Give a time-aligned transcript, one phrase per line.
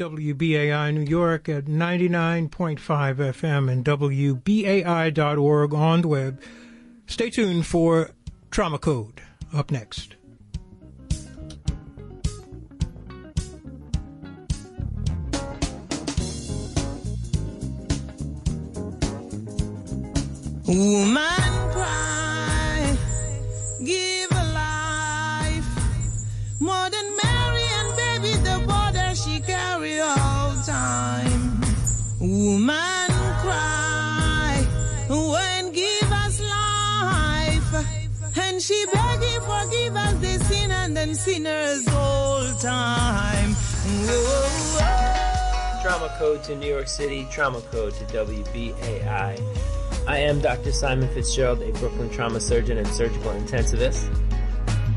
[0.00, 6.40] WBAI New York at 99.5 FM and WBAI.org on the web.
[7.06, 8.12] Stay tuned for
[8.50, 9.20] Trauma Code
[9.52, 10.16] up next.
[20.66, 21.59] Woman
[38.60, 43.54] And she begging forgive us the sin and then sinners all time.
[44.04, 45.80] Whoa.
[45.82, 49.40] Trauma Code to New York City, Trauma Code to WBAI.
[50.06, 50.72] I am Dr.
[50.72, 54.14] Simon Fitzgerald, a Brooklyn trauma surgeon and surgical intensivist.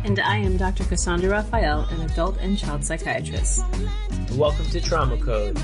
[0.04, 0.84] And I am Dr.
[0.84, 3.63] Cassandra Raphael, an adult and child psychiatrist.
[4.34, 5.57] Welcome to Trauma Code.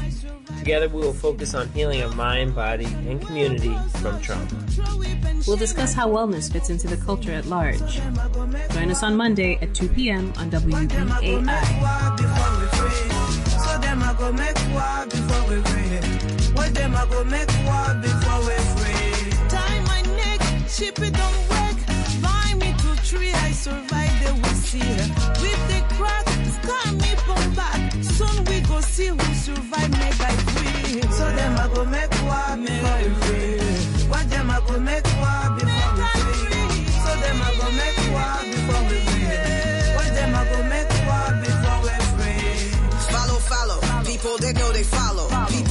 [0.58, 4.48] Together we will focus on healing of mind, body, and community from trauma.
[5.48, 8.02] We'll discuss how wellness fits into the culture at large.
[8.72, 10.34] Join us on Monday at 2 p.m.
[10.38, 11.50] on WBAI.
[28.80, 31.02] Go see who survive, make I free.
[31.12, 34.08] So them I go make war before we free.
[34.12, 36.86] What them I go make war before we free.
[37.04, 39.40] So them I go make war before we free.
[39.98, 42.72] What them I go make war before we free.
[43.14, 43.80] Follow, follow.
[44.06, 45.28] People they know they follow.
[45.48, 45.69] People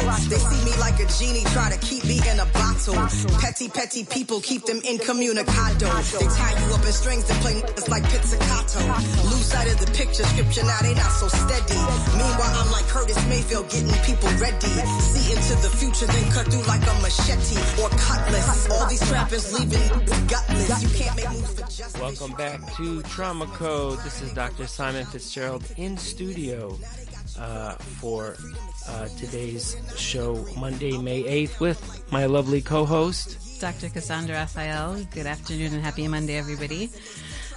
[0.00, 0.28] in.
[0.28, 2.94] They see me like a genie, try to keep me in a bottle.
[3.40, 5.88] Petty, petty people keep them incommunicado.
[6.18, 8.80] They tie you up in strings to play it's like pizzicato.
[9.30, 11.80] Lose sight of the picture scripture, now they not so steady.
[12.16, 14.74] Meanwhile, I'm like Curtis Mayfield getting people ready.
[15.12, 18.70] See into the future, then cut through like a machete or cutlass.
[18.70, 19.88] All these rappers leaving
[20.26, 20.82] gutless.
[20.82, 22.00] You can't make moves for justice.
[22.00, 23.98] Welcome back to Trauma Code.
[24.00, 24.66] This is Dr.
[24.66, 26.78] Simon Fitzgerald in studio
[27.38, 28.36] uh, for
[28.88, 33.60] uh, today's show, Monday, May 8th, with my lovely co host.
[33.60, 33.88] Dr.
[33.88, 35.02] Cassandra Raphael.
[35.12, 36.90] Good afternoon and happy Monday, everybody.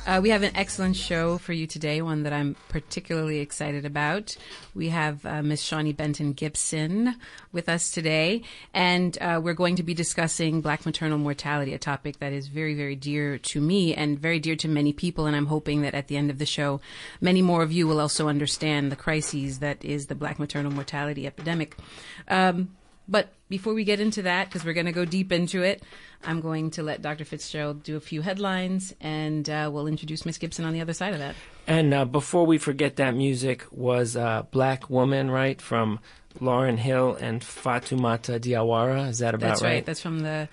[0.09, 4.35] Uh, we have an excellent show for you today, one that I'm particularly excited about.
[4.73, 7.15] We have uh, Miss Shawnee Benton Gibson
[7.51, 8.41] with us today,
[8.73, 12.73] and uh, we're going to be discussing black maternal mortality, a topic that is very,
[12.73, 15.27] very dear to me and very dear to many people.
[15.27, 16.81] And I'm hoping that at the end of the show,
[17.21, 21.27] many more of you will also understand the crises that is the black maternal mortality
[21.27, 21.77] epidemic.
[22.27, 22.75] Um,
[23.07, 25.83] but before we get into that, because we're going to go deep into it,
[26.23, 27.25] I'm going to let Dr.
[27.25, 31.13] Fitzgerald do a few headlines, and uh, we'll introduce Miss Gibson on the other side
[31.13, 31.35] of that.
[31.65, 35.59] And uh, before we forget, that music was uh, Black Woman, right?
[35.59, 35.99] From
[36.39, 39.09] Lauryn Hill and Fatoumata Diawara.
[39.09, 39.85] Is that about That's right.
[39.85, 40.47] That's from the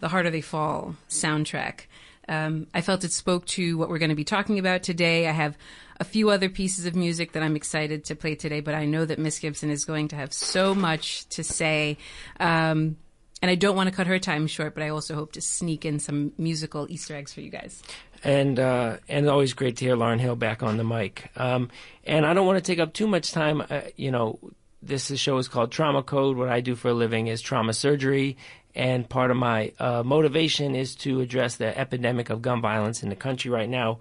[0.00, 1.80] the Harder They Fall soundtrack.
[2.28, 5.28] Um, I felt it spoke to what we're going to be talking about today.
[5.28, 5.56] I have
[5.98, 9.04] a few other pieces of music that I'm excited to play today, but I know
[9.04, 11.98] that Miss Gibson is going to have so much to say.
[12.40, 12.96] Um,
[13.42, 15.84] and I don't want to cut her time short, but I also hope to sneak
[15.84, 17.82] in some musical Easter eggs for you guys.
[18.24, 21.30] and uh, and always great to hear Lauryn Hill back on the mic.
[21.36, 21.68] Um,
[22.04, 23.62] and I don't want to take up too much time.
[23.68, 24.38] Uh, you know,
[24.82, 26.36] this show is called Trauma Code.
[26.36, 28.38] What I do for a living is trauma surgery,
[28.74, 33.10] and part of my uh, motivation is to address the epidemic of gun violence in
[33.10, 33.98] the country right now,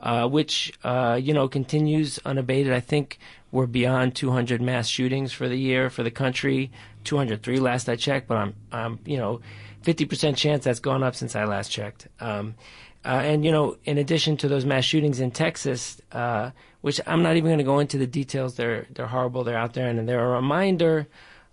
[0.00, 2.72] uh, which uh, you know continues unabated.
[2.72, 3.18] I think
[3.52, 6.70] we're beyond 200 mass shootings for the year for the country.
[7.04, 9.40] 203 last I checked, but I'm I'm you know
[9.84, 12.08] 50% chance that's gone up since I last checked.
[12.20, 12.56] Um,
[13.04, 17.22] uh, and you know, in addition to those mass shootings in Texas, uh, which I'm
[17.22, 19.44] not even going to go into the details, they're they're horrible.
[19.44, 21.06] They're out there, and they're a reminder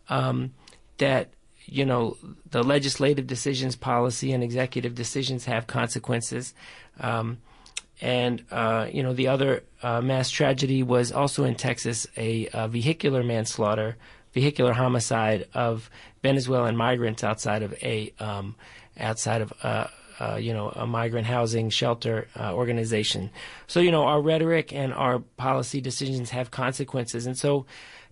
[0.09, 0.53] um,
[0.97, 1.29] that
[1.65, 2.17] you know
[2.49, 6.55] the legislative decisions, policy, and executive decisions have consequences.
[6.99, 7.37] Um,
[8.01, 12.67] and uh, you know, the other uh, mass tragedy was also in Texas, a, uh
[12.67, 13.97] vehicular manslaughter,
[14.33, 15.89] vehicular homicide of
[16.21, 18.55] Venezuelan migrants outside of a um,
[18.99, 19.87] outside of uh,
[20.19, 23.29] uh, you know a migrant housing shelter uh, organization.
[23.67, 27.65] So you know our rhetoric and our policy decisions have consequences, and so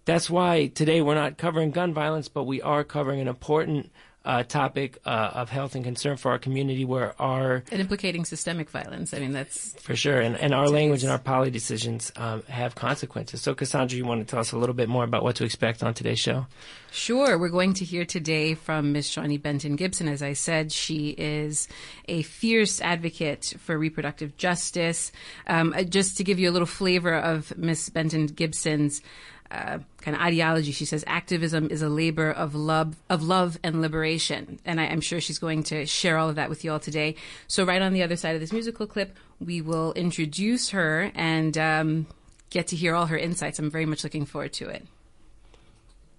[0.05, 3.91] that's why today we're not covering gun violence, but we are covering an important
[4.23, 8.69] uh, topic uh, of health and concern for our community where our and implicating systemic
[8.69, 9.13] violence.
[9.13, 12.75] I mean, that's for sure, and, and our language and our policy decisions um, have
[12.75, 13.41] consequences.
[13.41, 15.83] So, Cassandra, you want to tell us a little bit more about what to expect
[15.83, 16.45] on today's show?
[16.91, 17.37] Sure.
[17.37, 20.09] We're going to hear today from Miss Shawnee Benton Gibson.
[20.09, 21.69] As I said, she is
[22.09, 25.11] a fierce advocate for reproductive justice.
[25.47, 29.01] Um, uh, just to give you a little flavor of Miss Benton Gibson's
[29.51, 30.71] uh, kind of ideology.
[30.71, 35.01] She says activism is a labor of love, of love and liberation, and I, am
[35.01, 37.15] sure she's going to share all of that with you all today.
[37.47, 41.57] So, right on the other side of this musical clip, we will introduce her and
[41.57, 42.07] um,
[42.49, 43.59] get to hear all her insights.
[43.59, 44.85] I'm very much looking forward to it.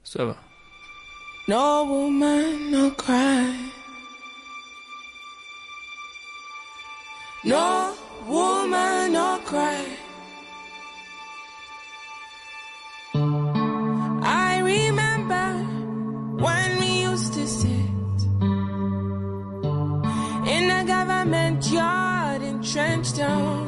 [0.05, 0.37] So,
[1.49, 3.70] no woman, no cry.
[7.44, 7.96] No
[23.19, 23.62] in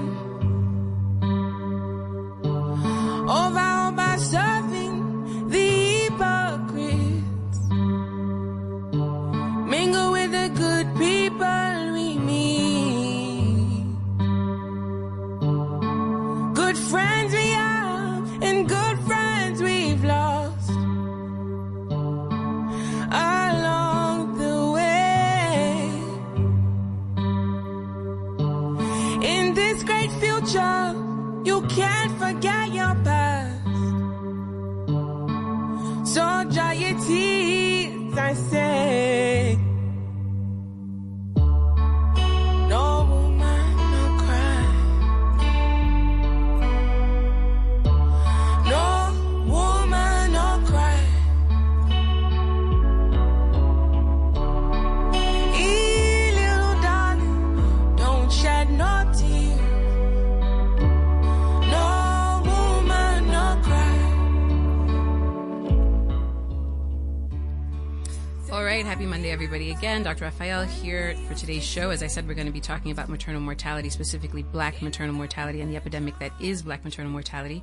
[70.25, 71.91] Raphael here for today's show.
[71.91, 75.61] As I said, we're going to be talking about maternal mortality, specifically black maternal mortality
[75.61, 77.62] and the epidemic that is black maternal mortality.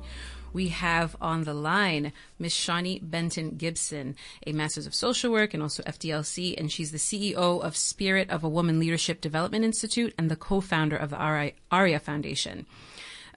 [0.52, 4.14] We have on the line Miss Shawnee Benton Gibson,
[4.46, 8.44] a Master's of Social Work and also FDLC, and she's the CEO of Spirit of
[8.44, 12.66] a Woman Leadership Development Institute and the co-founder of the ARIA Foundation.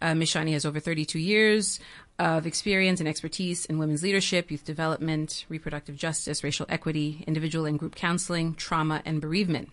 [0.01, 0.29] Uh, Ms.
[0.29, 1.79] Shawnee has over 32 years
[2.17, 7.77] of experience and expertise in women's leadership, youth development, reproductive justice, racial equity, individual and
[7.77, 9.69] group counseling, trauma, and bereavement.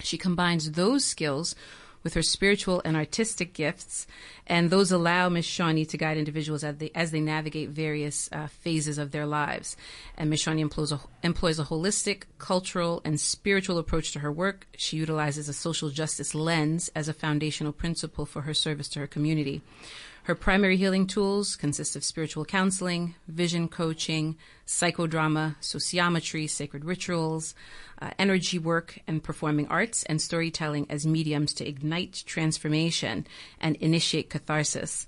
[0.00, 1.54] She combines those skills
[2.02, 4.06] with her spiritual and artistic gifts,
[4.46, 5.46] and those allow Ms.
[5.46, 9.74] Shawnee to guide individuals as they, as they navigate various uh, phases of their lives.
[10.18, 10.40] And Ms.
[10.40, 14.66] Shawnee employs a, employs a holistic, cultural, and spiritual approach to her work.
[14.76, 19.06] She utilizes a social justice lens as a foundational principle for her service to her
[19.06, 19.62] community.
[20.24, 27.54] Her primary healing tools consist of spiritual counseling, vision coaching, psychodrama, sociometry, sacred rituals,
[28.00, 33.26] uh, energy work, and performing arts and storytelling as mediums to ignite transformation
[33.60, 35.06] and initiate catharsis.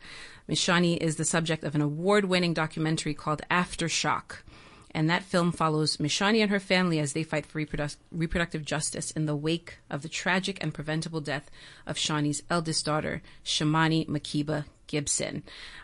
[0.49, 0.59] Ms.
[0.59, 4.43] Shawnee is the subject of an award winning documentary called Aftershock.
[4.91, 6.13] And that film follows Ms.
[6.13, 10.03] Shawnee and her family as they fight for reproduc- reproductive justice in the wake of
[10.03, 11.51] the tragic and preventable death
[11.87, 15.43] of Shawnee's eldest daughter, Shamony Makeba Gibson.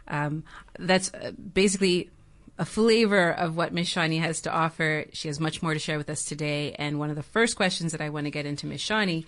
[0.09, 0.45] Um,
[0.79, 2.11] that's uh, basically
[2.59, 3.89] a flavor of what Ms.
[3.89, 5.07] Shawnee has to offer.
[5.13, 6.75] She has much more to share with us today.
[6.79, 8.81] And one of the first questions that I want to get into Ms.
[8.81, 9.25] Shawnee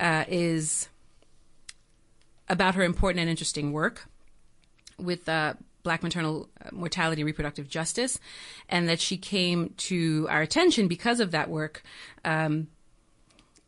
[0.00, 0.88] uh, is
[2.48, 4.08] about her important and interesting work
[4.98, 8.18] with uh, black maternal mortality and reproductive justice,
[8.68, 11.82] and that she came to our attention because of that work.
[12.24, 12.68] Um,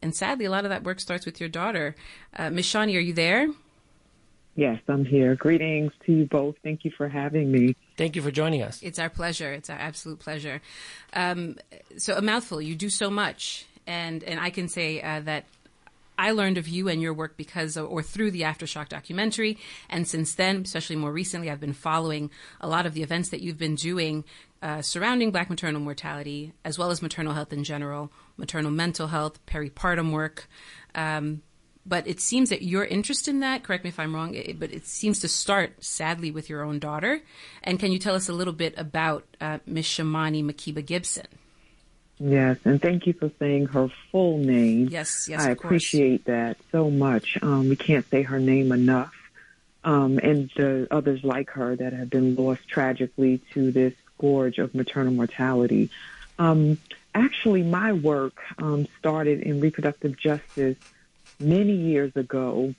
[0.03, 1.95] and sadly, a lot of that work starts with your daughter.
[2.37, 2.67] Uh, Ms.
[2.67, 3.49] Shawnee, are you there?
[4.57, 5.35] Yes, I'm here.
[5.35, 6.55] Greetings to you both.
[6.63, 7.75] Thank you for having me.
[7.97, 8.81] Thank you for joining us.
[8.83, 9.53] It's our pleasure.
[9.53, 10.61] It's our absolute pleasure.
[11.13, 11.57] Um,
[11.97, 12.63] so, a mouthful.
[12.63, 15.47] You do so much, and and I can say uh, that
[16.17, 19.59] I learned of you and your work because of, or through the Aftershock documentary,
[19.91, 22.31] and since then, especially more recently, I've been following
[22.61, 24.25] a lot of the events that you've been doing
[24.63, 29.45] uh, surrounding Black maternal mortality, as well as maternal health in general, maternal mental health,
[29.47, 30.49] peripartum work.
[30.95, 31.43] Um,
[31.87, 34.87] but it seems that your interest in that, correct me if I'm wrong, but it
[34.87, 37.21] seems to start sadly with your own daughter.
[37.63, 41.27] And can you tell us a little bit about uh, Miss Shamony Makeba Gibson?
[42.19, 44.89] Yes, and thank you for saying her full name.
[44.89, 45.65] Yes, yes, I of course.
[45.65, 47.37] appreciate that so much.
[47.43, 49.13] Um, we can't say her name enough.
[49.83, 54.75] Um, and the others like her that have been lost tragically to this scourge of
[54.75, 55.91] maternal mortality.
[56.39, 56.79] Um,
[57.15, 60.79] actually, my work um, started in reproductive justice
[61.39, 62.75] many years ago.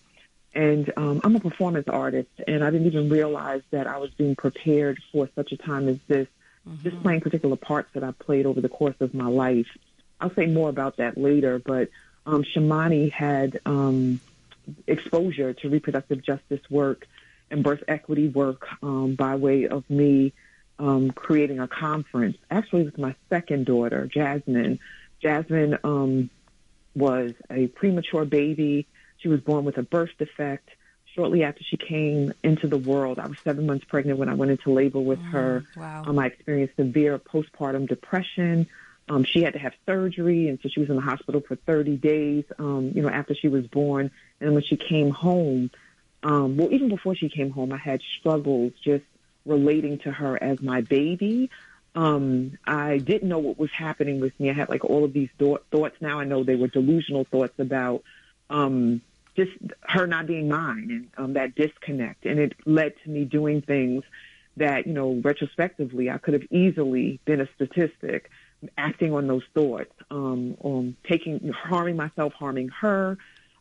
[0.54, 4.36] And um, I'm a performance artist, and I didn't even realize that I was being
[4.36, 6.28] prepared for such a time as this,
[6.82, 9.68] just playing particular parts that I played over the course of my life.
[10.22, 11.90] I'll say more about that later, but
[12.26, 14.22] um, Shamony had um,
[14.88, 17.06] exposure to reproductive justice work
[17.52, 20.34] and birth equity work um, by way of me
[20.80, 24.80] um, creating a conference, actually with my second daughter, Jasmine.
[25.22, 26.30] Jasmine um,
[26.96, 28.88] was a premature baby.
[29.18, 30.70] She was born with a birth defect.
[31.16, 34.52] Shortly after she came into the world, I was seven months pregnant when I went
[34.52, 35.64] into labor with her.
[35.78, 36.04] wow.
[36.06, 38.68] Um, I experienced severe postpartum depression.
[39.08, 41.98] Um, she had to have surgery, and so she was in the hospital for 30
[41.98, 44.12] days, um, you know, after she was born.
[44.42, 45.70] And when she came home,
[46.24, 49.06] um, well, even before she came home, I had struggles just
[49.46, 51.52] relating to her as my baby.
[51.96, 54.50] Um, I didn't know what was happening with me.
[54.50, 55.96] I had like all of these thought, thoughts.
[56.02, 58.04] Now I know they were delusional thoughts about
[58.50, 59.02] um,
[59.36, 62.26] just her not being mine and um, that disconnect.
[62.26, 64.04] And it led to me doing things
[64.58, 68.30] that, you know, retrospectively, I could have easily been a statistic,
[68.78, 73.18] acting on those thoughts, um, um, taking, harming myself, harming her.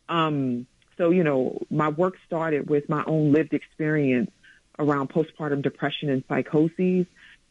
[0.08, 0.66] Um,
[0.98, 4.30] so, you know, my work started with my own lived experience
[4.78, 7.06] around postpartum depression and psychoses.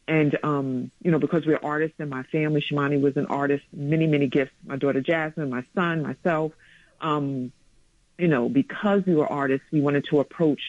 [0.07, 4.05] And, um, you know, because we're artists in my family, Shamony was an artist, many,
[4.05, 4.51] many gifts.
[4.65, 6.51] My daughter Jasmine, my son, myself.
[6.99, 7.51] Um,
[8.17, 10.59] you know, because we were artists, we wanted to approach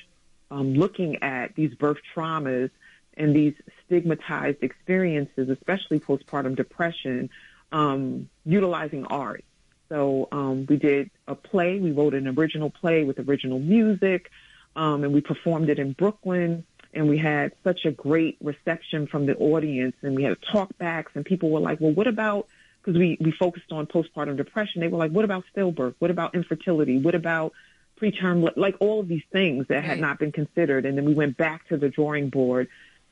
[0.51, 2.71] um, looking at these birth traumas
[3.17, 3.55] and these
[3.87, 7.31] stigmatized experiences, especially postpartum depression,
[7.73, 9.45] um, utilizing art.
[9.89, 11.79] So um, we did a play.
[11.79, 14.31] We wrote an original play with original music,
[14.75, 16.65] um, and we performed it in Brooklyn.
[16.95, 21.25] And we had such a great reception from the audience, and we had talkbacks, and
[21.25, 22.47] people were like, "Well, what about?"
[22.81, 24.81] Because we we focused on postpartum depression.
[24.81, 25.95] They were like, "What about stillbirth?
[25.99, 26.99] What about infertility?
[26.99, 27.53] What about
[28.01, 28.49] preterm?
[28.57, 30.01] Like all of these things that had Right.
[30.01, 32.69] not been considered." And then we went back to the drawing board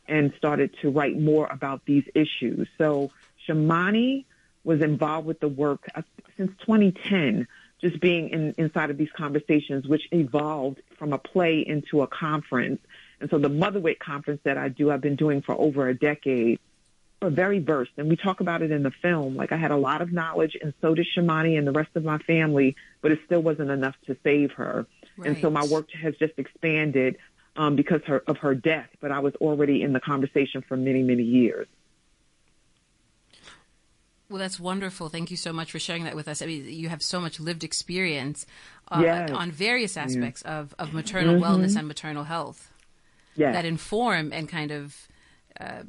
[0.09, 2.69] and started to write more about these issues.
[2.79, 3.11] So
[3.47, 4.25] Shamony
[4.65, 6.03] was involved with the work uh,
[6.37, 7.47] since 2010,
[7.81, 12.81] just being in, inside of these conversations, which evolved from a play into a conference.
[13.23, 16.59] And so the Motherweight conference that I do, I've been doing for over a decade.
[17.23, 19.37] We're very versed, and we talk about it in the film.
[19.37, 22.02] Like I had a lot of knowledge, and so did Shamony and the rest of
[22.02, 24.87] my family, but it still wasn't enough to save her.
[25.25, 27.17] And so my work has just expanded
[27.55, 31.05] um, because her, of her death, but I was already in the conversation for many,
[31.05, 31.69] many years.
[34.29, 35.11] Well, that's wonderful.
[35.11, 36.43] Thank you so much for sharing that with us.
[36.43, 38.47] I mean, you have so much lived experience
[38.88, 39.31] uh, Yes.
[39.31, 42.72] on various aspects of, of maternal wellness and maternal health
[43.53, 45.09] That inform and kind of,
[45.61, 45.83] uh,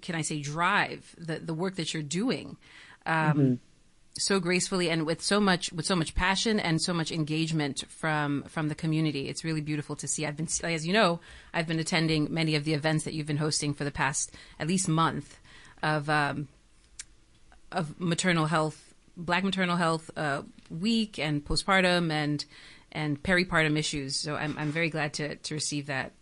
[0.00, 2.56] can I say, drive the, the work that you're doing.
[3.06, 3.60] Um,
[4.16, 8.44] So gracefully and with so much with so much passion and so much engagement from
[8.44, 10.24] from the community, it's really beautiful to see.
[10.24, 11.18] I've been, as you know,
[11.52, 14.68] I've been attending many of the events that you've been hosting for the past at
[14.68, 15.40] least month
[15.82, 16.46] of um,
[17.72, 22.44] of maternal health, Black Maternal Health uh, Week, and postpartum and
[22.94, 24.16] and peripartum issues.
[24.16, 26.12] So I'm I'm very glad to to receive that.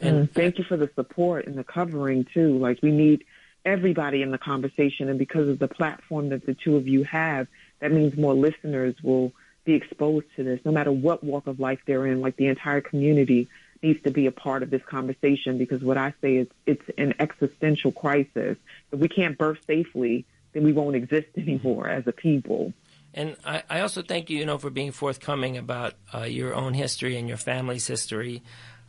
[0.00, 2.58] Mm, and thank you for the support and the covering too.
[2.58, 3.24] Like we need
[3.64, 7.48] everybody in the conversation, and because of the platform that the two of you have,
[7.80, 9.32] that means more listeners will
[9.64, 12.20] be exposed to this, no matter what walk of life they're in.
[12.20, 13.48] Like the entire community
[13.82, 17.14] needs to be a part of this conversation because what I say is it's an
[17.18, 18.56] existential crisis.
[18.92, 22.72] If we can't birth safely, then we won't exist anymore as a people.
[23.14, 26.74] And I, I also thank you, you know, for being forthcoming about uh, your own
[26.74, 28.42] history and your family's history,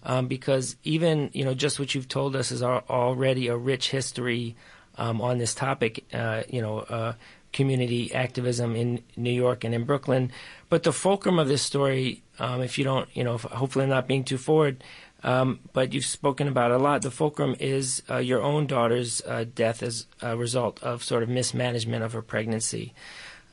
[0.03, 3.89] um, because even you know just what you've told us is al- already a rich
[3.89, 4.55] history
[4.97, 6.05] um, on this topic.
[6.13, 7.13] Uh, you know, uh,
[7.51, 10.31] community activism in New York and in Brooklyn.
[10.69, 14.07] But the fulcrum of this story, um, if you don't, you know, hopefully I'm not
[14.07, 14.83] being too forward.
[15.23, 17.01] Um, but you've spoken about a lot.
[17.01, 21.29] The fulcrum is uh, your own daughter's uh, death as a result of sort of
[21.29, 22.93] mismanagement of her pregnancy.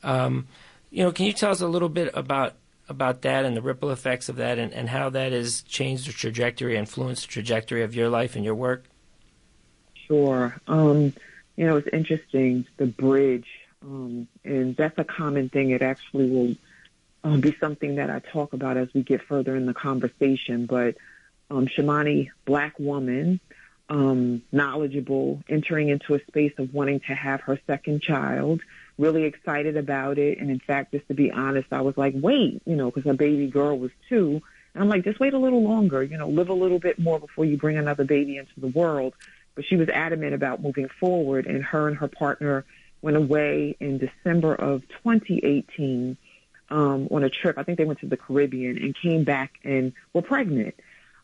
[0.03, 0.47] Um,
[0.89, 2.55] you know, can you tell us a little bit about
[2.89, 6.11] about that and the ripple effects of that, and, and how that has changed the
[6.11, 8.83] trajectory, influenced the trajectory of your life and your work?
[10.07, 10.55] Sure.
[10.67, 11.13] Um,
[11.55, 13.47] you know, it's interesting, the bridge,
[13.81, 15.69] um, and that's a common thing.
[15.69, 16.55] It actually will
[17.23, 20.65] um, be something that I talk about as we get further in the conversation.
[20.65, 20.97] But
[21.49, 23.39] um, Shamony, black woman,
[23.91, 28.61] um, knowledgeable, entering into a space of wanting to have her second child,
[28.97, 30.39] really excited about it.
[30.39, 33.13] And in fact, just to be honest, I was like, wait, you know, because her
[33.13, 34.41] baby girl was two.
[34.73, 37.19] And I'm like, just wait a little longer, you know, live a little bit more
[37.19, 39.13] before you bring another baby into the world.
[39.55, 41.45] but she was adamant about moving forward.
[41.45, 42.63] And her and her partner
[43.01, 46.15] went away in December of 2018
[46.69, 47.57] um, on a trip.
[47.57, 50.75] I think they went to the Caribbean and came back and were pregnant.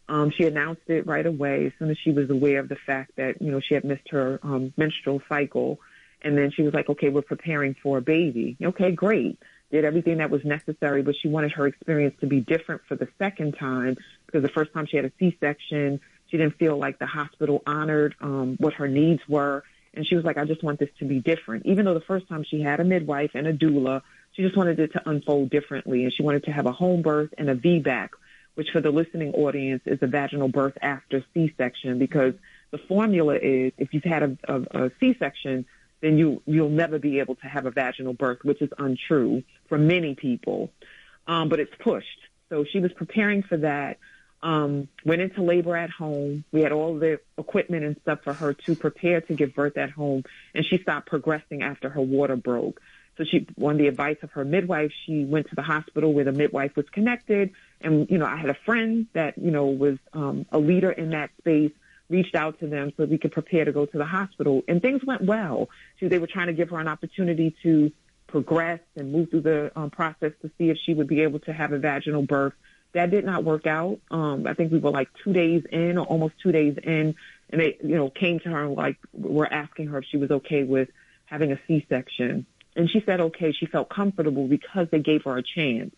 [0.09, 3.11] Um, she announced it right away as soon as she was aware of the fact
[3.17, 5.79] that you know she had missed her um, menstrual cycle,
[6.21, 9.37] and then she was like, "Okay, we're preparing for a baby." Okay, great.
[9.69, 13.09] Did everything that was necessary, but she wanted her experience to be different for the
[13.19, 17.05] second time because the first time she had a C-section, she didn't feel like the
[17.05, 20.89] hospital honored um, what her needs were, and she was like, "I just want this
[20.99, 24.03] to be different." Even though the first time she had a midwife and a doula,
[24.31, 27.33] she just wanted it to unfold differently, and she wanted to have a home birth
[27.37, 28.09] and a VBAC
[28.57, 32.33] which for the listening audience is a vaginal birth after C-section because
[32.71, 35.67] the formula is if you've had a, a, a C-section,
[36.01, 39.77] then you, you'll never be able to have a vaginal birth, which is untrue for
[39.77, 40.71] many people.
[41.27, 42.07] Um, but it's pushed.
[42.49, 43.99] So she was preparing for that.
[44.41, 46.43] Um, went into labor at home.
[46.51, 49.91] We had all the equipment and stuff for her to prepare to give birth at
[49.91, 50.23] home,
[50.55, 52.81] and she stopped progressing after her water broke.
[53.17, 56.31] So she, on the advice of her midwife, she went to the hospital where the
[56.31, 57.51] midwife was connected.
[57.81, 61.11] And, you know, I had a friend that, you know, was um, a leader in
[61.11, 61.71] that space,
[62.09, 64.63] reached out to them so we could prepare to go to the hospital.
[64.67, 65.69] And things went well.
[65.99, 67.91] So they were trying to give her an opportunity to
[68.27, 71.53] progress and move through the um, process to see if she would be able to
[71.53, 72.53] have a vaginal birth.
[72.93, 73.99] That did not work out.
[74.09, 77.15] Um, I think we were like two days in or almost two days in.
[77.49, 80.31] And they, you know, came to her and like were asking her if she was
[80.31, 80.89] okay with
[81.25, 82.45] having a C-section.
[82.75, 85.93] And she said, okay, she felt comfortable because they gave her a chance.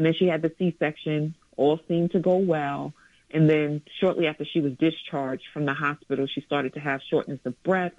[0.00, 1.34] And then she had the C-section.
[1.58, 2.94] All seemed to go well.
[3.30, 7.38] And then shortly after she was discharged from the hospital, she started to have shortness
[7.44, 7.92] of breath.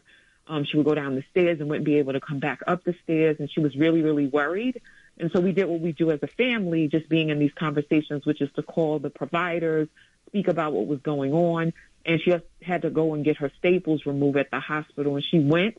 [0.48, 2.84] Um, she would go down the stairs and wouldn't be able to come back up
[2.84, 3.36] the stairs.
[3.38, 4.82] And she was really, really worried.
[5.20, 8.26] And so we did what we do as a family, just being in these conversations,
[8.26, 9.88] which is to call the providers,
[10.26, 11.72] speak about what was going on.
[12.04, 15.18] And she had to go and get her staples removed at the hospital.
[15.18, 15.78] And she went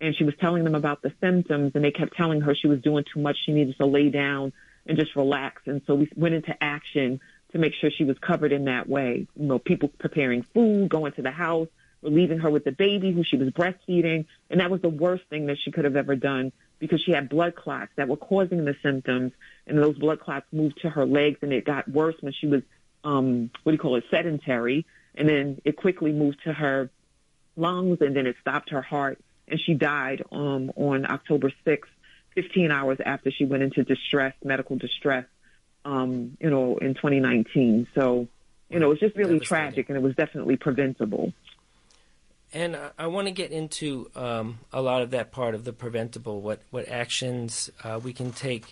[0.00, 2.80] and she was telling them about the symptoms and they kept telling her she was
[2.80, 3.36] doing too much.
[3.46, 4.52] She needed to lay down
[4.86, 5.62] and just relax.
[5.66, 7.20] And so we went into action
[7.52, 9.26] to make sure she was covered in that way.
[9.36, 11.68] You know, people preparing food, going to the house,
[12.02, 14.26] relieving her with the baby who she was breastfeeding.
[14.48, 17.28] And that was the worst thing that she could have ever done because she had
[17.28, 19.32] blood clots that were causing the symptoms.
[19.66, 22.62] And those blood clots moved to her legs and it got worse when she was,
[23.04, 24.86] um, what do you call it, sedentary.
[25.14, 26.90] And then it quickly moved to her
[27.56, 29.18] lungs and then it stopped her heart
[29.50, 31.82] and she died um, on October 6th,
[32.42, 35.24] 15 hours after she went into distress, medical distress,
[35.84, 37.88] um, you know, in 2019.
[37.94, 38.28] So,
[38.68, 41.32] you know, it's just really tragic, and it was definitely preventable.
[42.52, 45.72] And I, I want to get into um, a lot of that part of the
[45.72, 48.64] preventable, what what actions uh, we can take.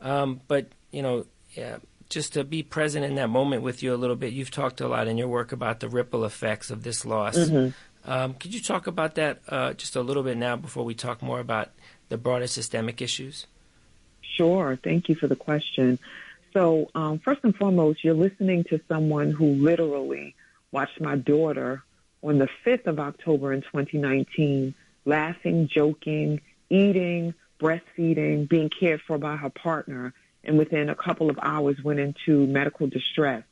[0.00, 3.96] Um, but you know, yeah, just to be present in that moment with you a
[3.96, 4.32] little bit.
[4.32, 7.36] You've talked a lot in your work about the ripple effects of this loss.
[7.36, 7.70] Mm-hmm.
[8.10, 11.22] Um, could you talk about that uh, just a little bit now before we talk
[11.22, 11.70] more about
[12.14, 13.48] the broader systemic issues?
[14.36, 14.78] Sure.
[14.82, 15.98] Thank you for the question.
[16.52, 20.36] So, um, first and foremost, you're listening to someone who literally
[20.70, 21.82] watched my daughter
[22.22, 24.74] on the 5th of October in 2019,
[25.04, 31.38] laughing, joking, eating, breastfeeding, being cared for by her partner, and within a couple of
[31.42, 33.42] hours went into medical distress.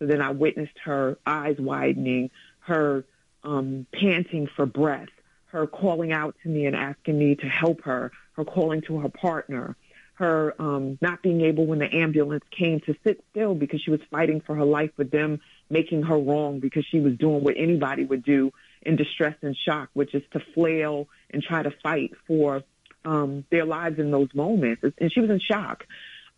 [0.00, 3.04] So then I witnessed her eyes widening, her
[3.44, 5.08] um, panting for breath,
[5.48, 9.08] her calling out to me and asking me to help her, her calling to her
[9.08, 9.76] partner,
[10.14, 14.00] her um, not being able when the ambulance came to sit still because she was
[14.10, 18.04] fighting for her life with them making her wrong because she was doing what anybody
[18.04, 22.62] would do in distress and shock, which is to flail and try to fight for
[23.04, 24.82] um, their lives in those moments.
[24.98, 25.84] And she was in shock.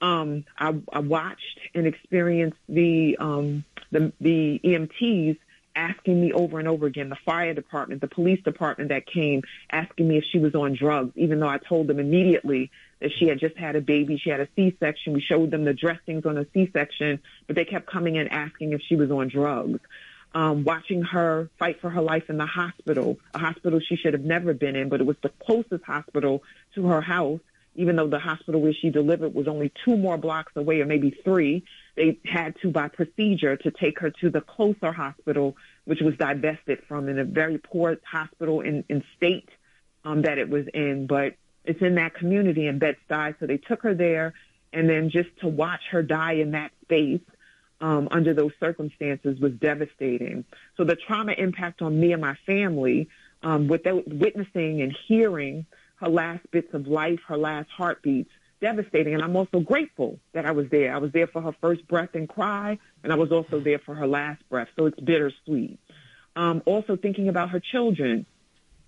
[0.01, 5.39] Um, I, I watched and experienced the um, the, the EMTs
[5.75, 10.09] asking me over and over again, the fire department, the police department that came asking
[10.09, 13.39] me if she was on drugs, even though I told them immediately that she had
[13.39, 14.19] just had a baby.
[14.19, 15.13] She had a C-section.
[15.13, 18.83] We showed them the dressings on a C-section, but they kept coming in asking if
[18.89, 19.81] she was on drugs.
[20.33, 24.23] Um, watching her fight for her life in the hospital, a hospital she should have
[24.23, 26.45] never been in, but it was the closest hospital
[26.77, 27.41] to her house
[27.75, 31.17] even though the hospital where she delivered was only two more blocks away or maybe
[31.25, 31.65] three,
[31.97, 36.79] they had to, by procedure, to take her to the closer hospital, which was divested
[36.89, 39.49] from in a very poor hospital in, in state
[40.05, 41.07] um, that it was in.
[41.07, 43.35] But it's in that community in Bed-Stuy.
[43.39, 44.33] So they took her there.
[44.73, 47.21] And then just to watch her die in that space
[47.81, 50.45] um, under those circumstances was devastating.
[50.77, 53.09] So the trauma impact on me and my family,
[53.43, 59.15] um, without witnessing and hearing her last bits of life, her last heartbeats, devastating.
[59.15, 60.95] And I'm also grateful that I was there.
[60.95, 63.95] I was there for her first breath and cry, and I was also there for
[63.95, 64.69] her last breath.
[64.77, 65.79] So it's bittersweet.
[66.37, 68.27] Um, also thinking about her children.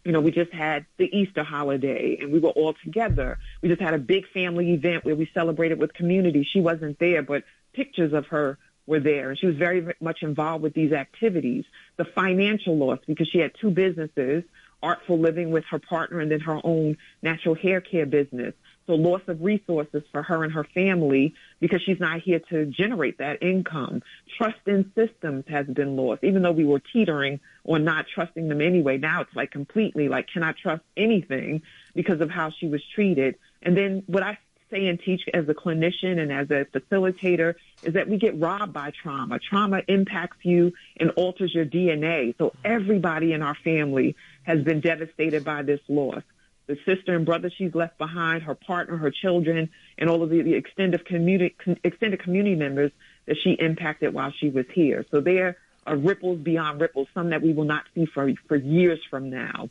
[0.05, 3.39] You know, we just had the Easter holiday and we were all together.
[3.61, 6.43] We just had a big family event where we celebrated with community.
[6.43, 10.63] She wasn't there, but pictures of her were there and she was very much involved
[10.63, 11.65] with these activities.
[11.97, 14.43] The financial loss because she had two businesses,
[14.83, 18.55] Artful Living with her partner and then her own natural hair care business.
[18.93, 23.17] So loss of resources for her and her family because she's not here to generate
[23.19, 24.03] that income.
[24.37, 28.61] Trust in systems has been lost, even though we were teetering on not trusting them
[28.61, 28.99] anyway.
[28.99, 31.63] Now it's like completely like cannot trust anything
[31.95, 33.37] because of how she was treated.
[33.63, 34.37] And then what I
[34.71, 38.75] say and teach as a clinician and as a facilitator is that we get robbed
[38.75, 39.39] by trauma.
[39.39, 42.37] Trauma impacts you and alters your DNA.
[42.37, 46.23] So everybody in our family has been devastated by this loss
[46.67, 50.43] the sister and brother she's left behind, her partner, her children, and all of the,
[50.43, 52.93] the extended community extended community members
[53.27, 55.05] that she impacted while she was here.
[55.11, 59.01] So there are ripples beyond ripples, some that we will not see for for years
[59.11, 59.69] from now.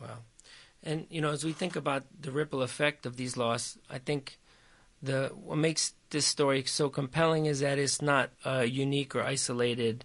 [0.00, 0.18] Wow.
[0.82, 4.38] And you know, as we think about the ripple effect of these laws, I think
[5.02, 10.04] the what makes this story so compelling is that it's not a unique or isolated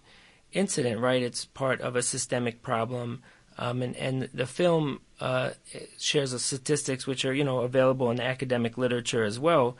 [0.52, 1.22] incident, right?
[1.22, 3.22] It's part of a systemic problem.
[3.56, 5.50] Um, and, and the film uh,
[5.98, 9.76] shares statistics which are you know available in academic literature as well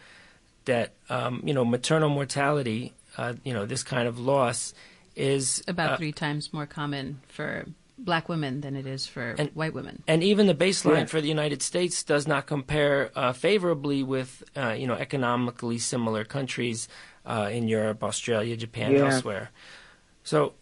[0.67, 4.75] that um, you know maternal mortality uh, you know this kind of loss
[5.17, 7.67] is about uh, three times more common for
[7.99, 10.03] black women than it is for and, white women.
[10.07, 11.05] And even the baseline yeah.
[11.07, 16.25] for the United States does not compare uh, favorably with uh, you know economically similar
[16.25, 16.89] countries
[17.27, 19.07] uh, in Europe, Australia, Japan, yeah.
[19.07, 19.51] elsewhere.
[20.23, 20.55] So,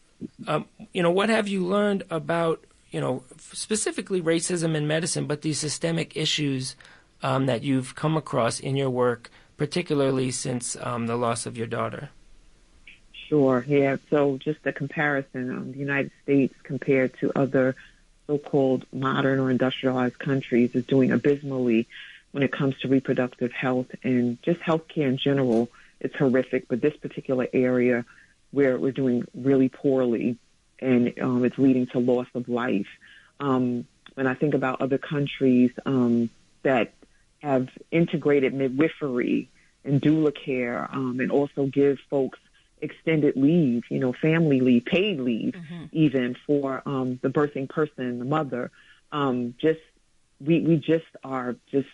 [0.47, 5.43] um, you know, what have you learned about you know specifically racism in medicine, but
[5.43, 6.77] these systemic issues
[7.23, 11.67] um, that you've come across in your work, particularly since um, the loss of your
[11.67, 12.11] daughter?
[13.29, 13.65] Sure.
[13.67, 13.97] Yeah.
[14.11, 17.75] So just a comparison, um, the United States compared to other
[18.27, 21.89] so-called modern or industrialized countries is doing abysmally
[22.33, 25.71] when it comes to reproductive health and just healthcare in general.
[26.01, 28.05] It's horrific, but this particular area
[28.51, 30.37] where we're doing really poorly
[30.83, 32.89] and um, it's leading to loss of life.
[33.41, 36.29] Um, when I think about other countries um,
[36.63, 36.93] that
[37.39, 39.49] have integrated midwifery
[39.85, 42.39] and doula care um, and also give folks
[42.81, 45.85] extended leave, you know, family leave, paid leave, mm-hmm.
[45.93, 48.71] even for um, the birthing person, the mother.
[49.11, 49.81] Um, just
[50.41, 51.89] we we just are just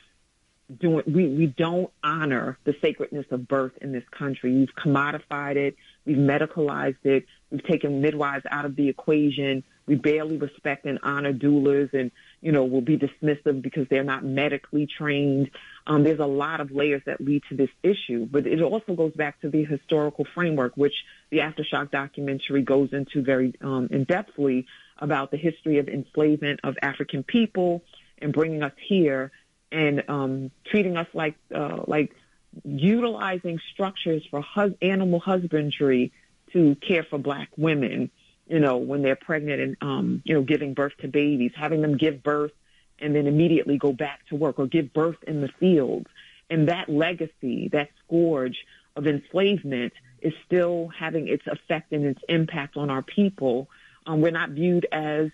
[0.80, 4.54] doing we we don't honor the sacredness of birth in this country.
[4.54, 9.64] We've commodified it, we've medicalized it, we've taken midwives out of the equation.
[9.86, 14.24] We barely respect and honor doulas, and you know will be dismissive because they're not
[14.24, 15.50] medically trained.
[15.86, 19.12] Um, there's a lot of layers that lead to this issue, but it also goes
[19.12, 20.94] back to the historical framework, which
[21.30, 24.66] the Aftershock documentary goes into very um, in depthly
[24.98, 27.82] about the history of enslavement of African people
[28.20, 29.30] and bringing us here
[29.70, 32.14] and um, treating us like uh, like
[32.64, 36.12] utilizing structures for hus- animal husbandry
[36.52, 38.10] to care for black women.
[38.46, 41.96] You know, when they're pregnant and um, you know giving birth to babies, having them
[41.96, 42.52] give birth
[42.98, 46.06] and then immediately go back to work or give birth in the fields.
[46.50, 48.56] And that legacy, that scourge
[48.96, 53.68] of enslavement is still having its effect and its impact on our people.
[54.06, 55.30] Um, we're not viewed as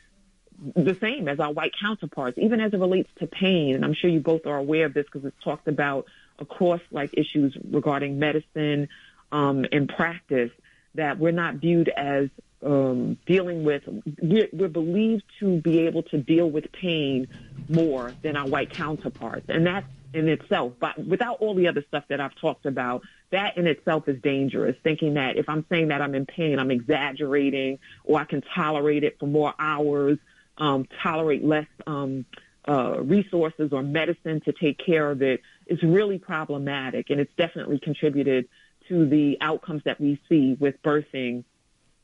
[0.77, 3.74] the same as our white counterparts, even as it relates to pain.
[3.74, 6.07] And I'm sure you both are aware of this because it's talked about
[6.38, 8.88] across like issues regarding medicine
[9.33, 10.50] um, and practice
[10.94, 12.28] that we're not viewed as
[12.64, 13.83] um, dealing with,
[14.22, 17.28] we're, we're believed to be able to deal with pain
[17.68, 19.46] more than our white counterparts.
[19.48, 23.59] And that in itself, but without all the other stuff that I've talked about, that
[23.59, 24.76] in itself is dangerous.
[24.83, 29.02] Thinking that if I'm saying that I'm in pain, I'm exaggerating or I can tolerate
[29.02, 30.18] it for more hours,
[30.57, 32.24] um, tolerate less um,
[32.66, 37.11] uh, resources or medicine to take care of it is really problematic.
[37.11, 38.48] And it's definitely contributed
[38.88, 41.44] to the outcomes that we see with birthing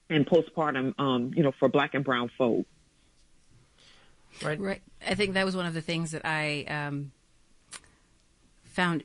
[0.09, 2.67] and postpartum, um, you know, for black and brown folk.
[4.43, 4.61] Right.
[4.61, 4.83] Right.
[5.07, 7.13] I think that was one of the things that I um,
[8.65, 9.05] found.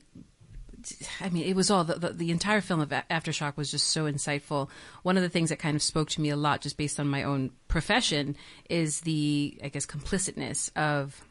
[1.19, 4.05] I mean, it was all the, the, the entire film of Aftershock was just so
[4.05, 4.69] insightful.
[5.01, 7.07] One of the things that kind of spoke to me a lot, just based on
[7.07, 8.35] my own profession,
[8.69, 11.23] is the I guess complicitness of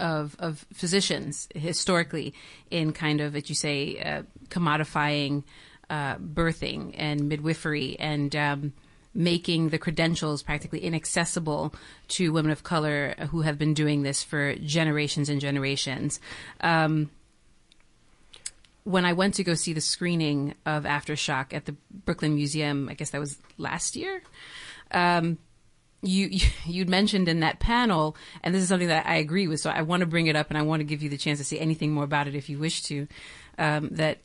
[0.00, 2.34] of of physicians historically
[2.70, 5.44] in kind of, as you say, uh, commodifying
[5.90, 8.72] uh, birthing and midwifery and um,
[9.14, 11.74] making the credentials practically inaccessible
[12.08, 16.20] to women of color who have been doing this for generations and generations.
[16.60, 17.10] Um,
[18.82, 22.94] when I went to go see the screening of Aftershock at the Brooklyn Museum, I
[22.94, 24.22] guess that was last year.
[24.90, 25.38] Um,
[26.30, 29.60] you you'd mentioned in that panel, and this is something that I agree with.
[29.60, 31.38] So I want to bring it up, and I want to give you the chance
[31.38, 33.06] to say anything more about it if you wish to.
[33.56, 34.18] Um, that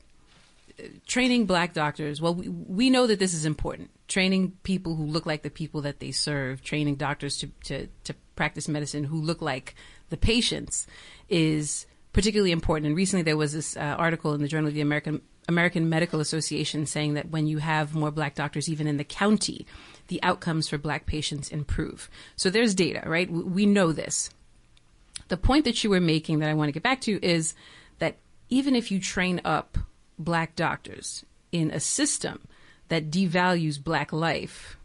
[0.78, 2.20] uh, training black doctors.
[2.20, 3.90] Well, we, we know that this is important.
[4.08, 6.62] Training people who look like the people that they serve.
[6.62, 9.74] Training doctors to to, to practice medicine who look like
[10.08, 10.86] the patients
[11.28, 12.86] is particularly important.
[12.86, 16.20] And recently there was this uh, article in the Journal of the American American Medical
[16.20, 19.66] Association saying that when you have more black doctors, even in the county,
[20.06, 22.08] the outcomes for black patients improve.
[22.36, 23.30] So there's data, right?
[23.30, 24.30] We know this.
[25.28, 27.54] The point that you were making that I want to get back to is
[27.98, 28.16] that
[28.48, 29.76] even if you train up
[30.18, 32.40] black doctors in a system
[32.88, 34.76] that devalues black life,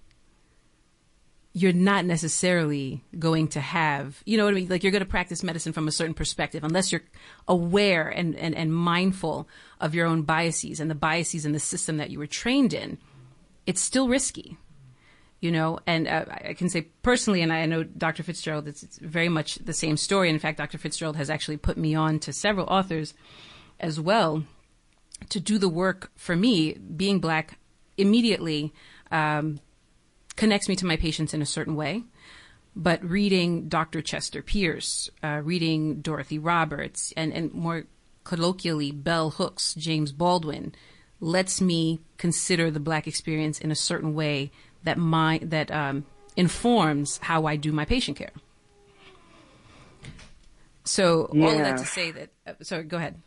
[1.57, 4.67] you're not necessarily going to have, you know what I mean?
[4.67, 7.03] Like you're going to practice medicine from a certain perspective unless you're
[7.47, 9.47] aware and, and, and mindful
[9.79, 12.97] of your own biases and the biases in the system that you were trained in.
[13.65, 14.57] It's still risky,
[15.39, 18.21] you know, and uh, I can say personally, and I know Dr.
[18.21, 20.29] Fitzgerald, it's, it's very much the same story.
[20.29, 20.77] In fact, Dr.
[20.77, 23.13] Fitzgerald has actually put me on to several authors
[23.79, 24.43] as well
[25.29, 27.59] to do the work for me, being black
[27.97, 28.73] immediately.
[29.09, 29.61] Um,
[30.35, 32.03] connects me to my patients in a certain way.
[32.75, 34.01] But reading Dr.
[34.01, 37.85] Chester Pierce, uh, reading Dorothy Roberts, and, and more
[38.25, 40.75] colloquially, Bell Hooks, James Baldwin,
[41.21, 44.51] lets me consider the black experience in a certain way
[44.83, 48.31] that my that um, informs how I do my patient care.
[50.83, 51.45] So yeah.
[51.45, 52.29] all of that to say that.
[52.45, 53.21] Uh, sorry, go ahead.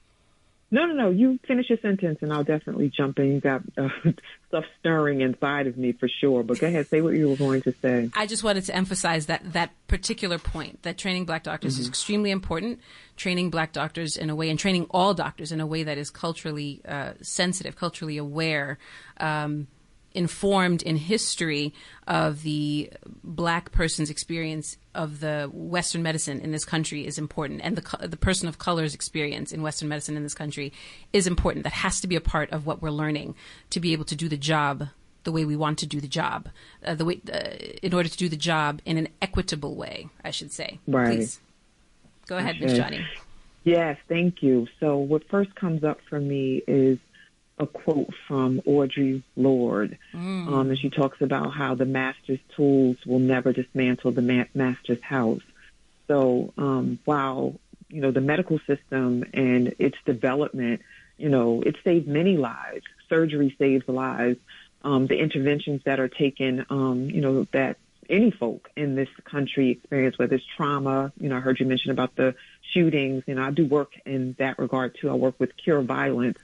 [0.71, 1.11] No, no, no.
[1.11, 3.33] You finish your sentence, and I'll definitely jump in.
[3.33, 3.89] You got uh,
[4.49, 6.43] stuff stirring inside of me for sure.
[6.43, 8.11] But go ahead, say what you were going to say.
[8.15, 11.83] I just wanted to emphasize that that particular point that training black doctors mm-hmm.
[11.83, 12.81] is extremely important.
[13.17, 16.11] Training black doctors in a way, and training all doctors in a way that is
[16.11, 18.79] culturally uh, sensitive, culturally aware.
[19.19, 19.69] Um,
[20.19, 21.73] informed in history
[22.09, 22.91] of the
[23.23, 28.17] black person's experience of the Western medicine in this country is important, and the the
[28.17, 30.73] person of color's experience in Western medicine in this country
[31.13, 31.63] is important.
[31.63, 33.37] That has to be a part of what we're learning
[33.71, 34.89] to be able to do the job
[35.23, 36.49] the way we want to do the job,
[36.85, 37.51] uh, the way uh,
[37.81, 40.09] in order to do the job in an equitable way.
[40.25, 40.81] I should say.
[40.89, 41.19] Right.
[41.19, 41.39] Please
[42.27, 42.77] go ahead, Ms.
[42.77, 43.07] Shawnee.
[43.63, 44.67] Yes, thank you.
[44.81, 46.99] So what first comes up for me is
[47.59, 50.47] a quote from Audre Lorde, mm.
[50.49, 55.03] um, and she talks about how the master's tools will never dismantle the ma- master's
[55.03, 55.43] house.
[56.07, 60.83] So um, while you know the medical system and its development,
[61.17, 62.85] you know, it saved many lives.
[63.09, 64.39] Surgery saves lives.
[64.83, 69.71] Um, the interventions that are taken, um, you know, that any folk in this country
[69.71, 72.35] experience, whether it's trauma, you know, I heard you mention about the
[72.73, 73.25] shootings.
[73.27, 75.11] You know, I do work in that regard too.
[75.11, 76.39] I work with Cure Violence,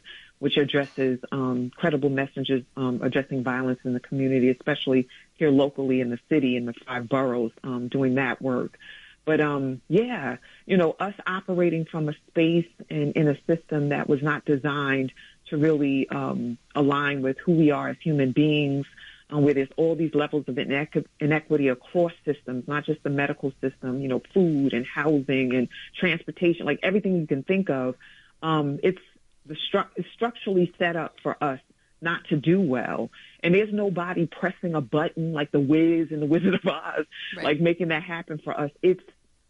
[0.45, 6.11] which addresses um, credible messengers um, addressing violence in the community, especially here locally in
[6.11, 8.77] the city in the five boroughs, um, doing that work.
[9.25, 14.07] But um, yeah, you know, us operating from a space and in a system that
[14.07, 15.13] was not designed
[15.49, 18.85] to really um, align with who we are as human beings,
[19.31, 23.51] um, where there's all these levels of inequ- inequity across systems, not just the medical
[23.63, 27.95] system, you know, food and housing and transportation, like everything you can think of.
[28.43, 29.01] Um, it's
[29.47, 31.61] the stru- is structurally set up for us
[32.01, 33.11] not to do well.
[33.43, 37.45] And there's nobody pressing a button like the Wiz and the Wizard of Oz, right.
[37.45, 38.71] like making that happen for us.
[38.83, 39.03] It's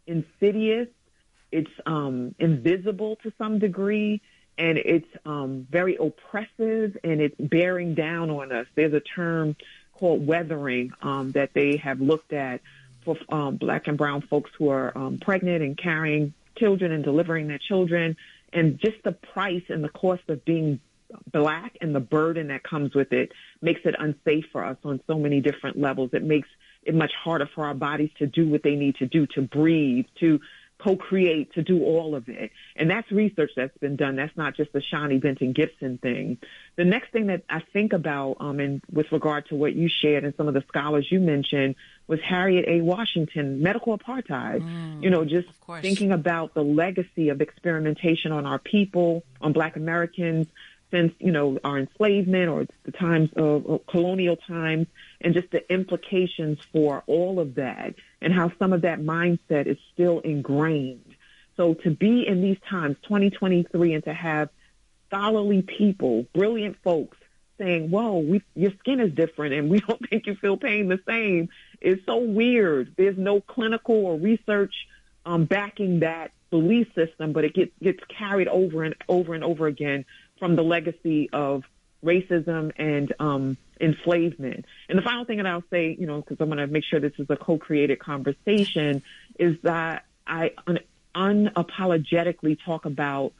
[0.06, 0.88] insidious.
[1.52, 4.20] It's um, invisible to some degree,
[4.58, 8.66] and it's um, very oppressive, and it's bearing down on us.
[8.74, 9.56] There's a term
[9.92, 12.60] called weathering um, that they have looked at
[13.04, 17.48] for um, black and brown folks who are um, pregnant and carrying children and delivering
[17.48, 18.16] their children
[18.54, 20.80] and just the price and the cost of being
[21.30, 25.18] black and the burden that comes with it makes it unsafe for us on so
[25.18, 26.10] many different levels.
[26.12, 26.48] It makes
[26.82, 30.06] it much harder for our bodies to do what they need to do, to breathe,
[30.20, 30.40] to
[30.78, 32.50] co-create, to do all of it.
[32.76, 34.16] And that's research that's been done.
[34.16, 36.38] That's not just the Shawnee Benton Gibson thing.
[36.76, 40.24] The next thing that I think about, um, and with regard to what you shared
[40.24, 42.80] and some of the scholars you mentioned, was Harriet A.
[42.82, 44.60] Washington, medical apartheid.
[44.60, 45.48] Mm, you know, just
[45.80, 50.46] thinking about the legacy of experimentation on our people, on Black Americans,
[50.90, 54.86] since you know our enslavement or the times of colonial times,
[55.20, 59.78] and just the implications for all of that, and how some of that mindset is
[59.92, 61.14] still ingrained.
[61.56, 64.50] So to be in these times, 2023, and to have
[65.08, 67.16] scholarly people, brilliant folks
[67.58, 71.00] saying, whoa, we, your skin is different and we don't think you feel pain the
[71.06, 71.48] same
[71.80, 72.94] is so weird.
[72.96, 74.74] There's no clinical or research
[75.26, 79.66] um, backing that belief system, but it gets, gets carried over and over and over
[79.66, 80.04] again
[80.38, 81.64] from the legacy of
[82.04, 84.64] racism and um, enslavement.
[84.88, 87.00] And the final thing that I'll say, you know, because I'm going to make sure
[87.00, 89.02] this is a co-created conversation,
[89.38, 90.80] is that I un-
[91.14, 93.32] unapologetically talk about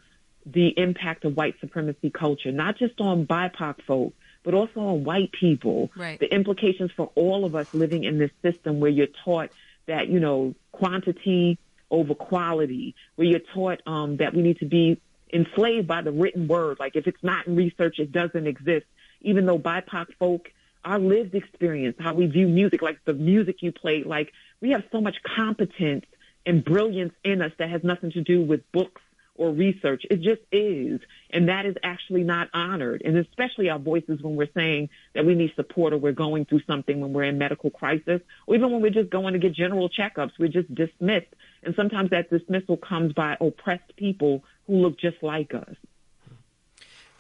[0.47, 4.15] the impact of white supremacy culture, not just on BIPOC folk,
[4.45, 5.91] but also on white people.
[5.97, 6.21] Right.
[6.21, 9.51] The implications for all of us living in this system where you're taught
[9.87, 11.59] that, you know, quantity
[11.91, 15.01] over quality, where you're taught um, that we need to be
[15.33, 16.79] enslaved by the written word.
[16.79, 18.87] Like if it's not in research, it doesn't exist.
[19.23, 20.51] Even though BIPOC folk,
[20.85, 24.85] our lived experience, how we view music, like the music you play, like we have
[24.93, 26.05] so much competence
[26.47, 29.01] and brilliance in us that has nothing to do with books
[29.37, 30.05] or research.
[30.11, 31.01] It just is.
[31.31, 33.03] And that is actually not honored.
[33.05, 36.63] And especially our voices when we're saying that we need support or we're going through
[36.67, 39.89] something when we're in medical crisis, or even when we're just going to get general
[39.89, 41.35] checkups, we're just dismissed.
[41.63, 45.75] And sometimes that dismissal comes by oppressed people who look just like us.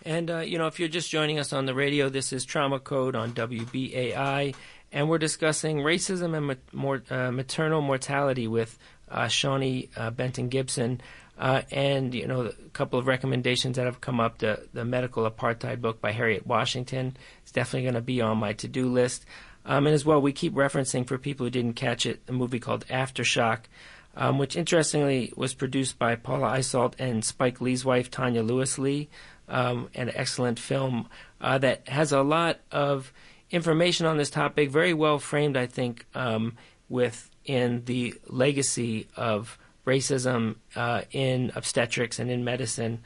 [0.04, 2.78] And, uh, you know, if you're just joining us on the radio, this is Trauma
[2.78, 4.54] Code on WBAI,
[4.92, 10.48] and we're discussing racism and ma- more, uh, maternal mortality with uh, Shawnee uh, Benton
[10.48, 11.00] Gibson.
[11.38, 14.38] Uh, and, you know, a couple of recommendations that have come up.
[14.38, 18.52] The, the Medical Apartheid book by Harriet Washington is definitely going to be on my
[18.54, 19.26] to do list.
[19.66, 22.60] Um, and as well, we keep referencing for people who didn't catch it, a movie
[22.60, 23.60] called Aftershock,
[24.16, 29.08] um, which interestingly was produced by Paula Eiselt and Spike Lee's wife, Tanya Lewis Lee
[29.48, 31.08] um, an excellent film
[31.40, 33.12] uh, that has a lot of
[33.50, 36.56] information on this topic, very well framed, I think, um,
[36.88, 43.00] within the legacy of racism uh, in obstetrics and in medicine.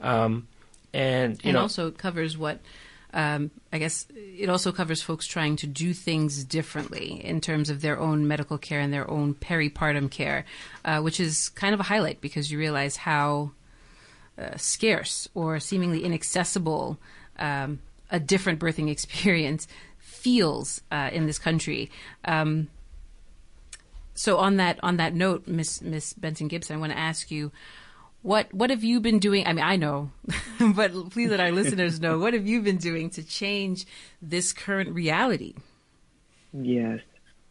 [0.00, 0.48] Um,
[0.92, 2.60] and you and know, also covers what
[3.14, 7.82] um, I guess it also covers folks trying to do things differently in terms of
[7.82, 10.46] their own medical care and their own peripartum care,
[10.84, 13.52] uh, which is kind of a highlight because you realize how
[14.38, 16.98] uh, scarce or seemingly inaccessible
[17.38, 19.68] um, a different birthing experience
[19.98, 21.90] feels uh, in this country.
[22.24, 22.68] Um,
[24.14, 27.52] so on that on that note, Miss Miss Benton Gibson, I want to ask you.
[28.22, 29.48] What what have you been doing?
[29.48, 30.12] I mean, I know,
[30.76, 32.20] but please let our listeners know.
[32.20, 33.84] What have you been doing to change
[34.22, 35.54] this current reality?
[36.52, 37.00] Yes.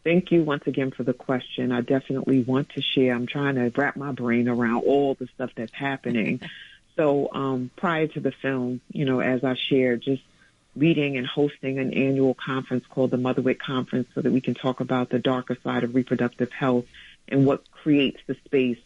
[0.04, 1.72] Thank you once again for the question.
[1.72, 3.14] I definitely want to share.
[3.14, 6.42] I'm trying to wrap my brain around all the stuff that's happening.
[6.96, 10.24] so um, prior to the film, you know, as I shared, just
[10.76, 14.80] leading and hosting an annual conference called the Motherwit Conference so that we can talk
[14.80, 16.86] about the darker side of reproductive health
[17.28, 18.78] and what creates the space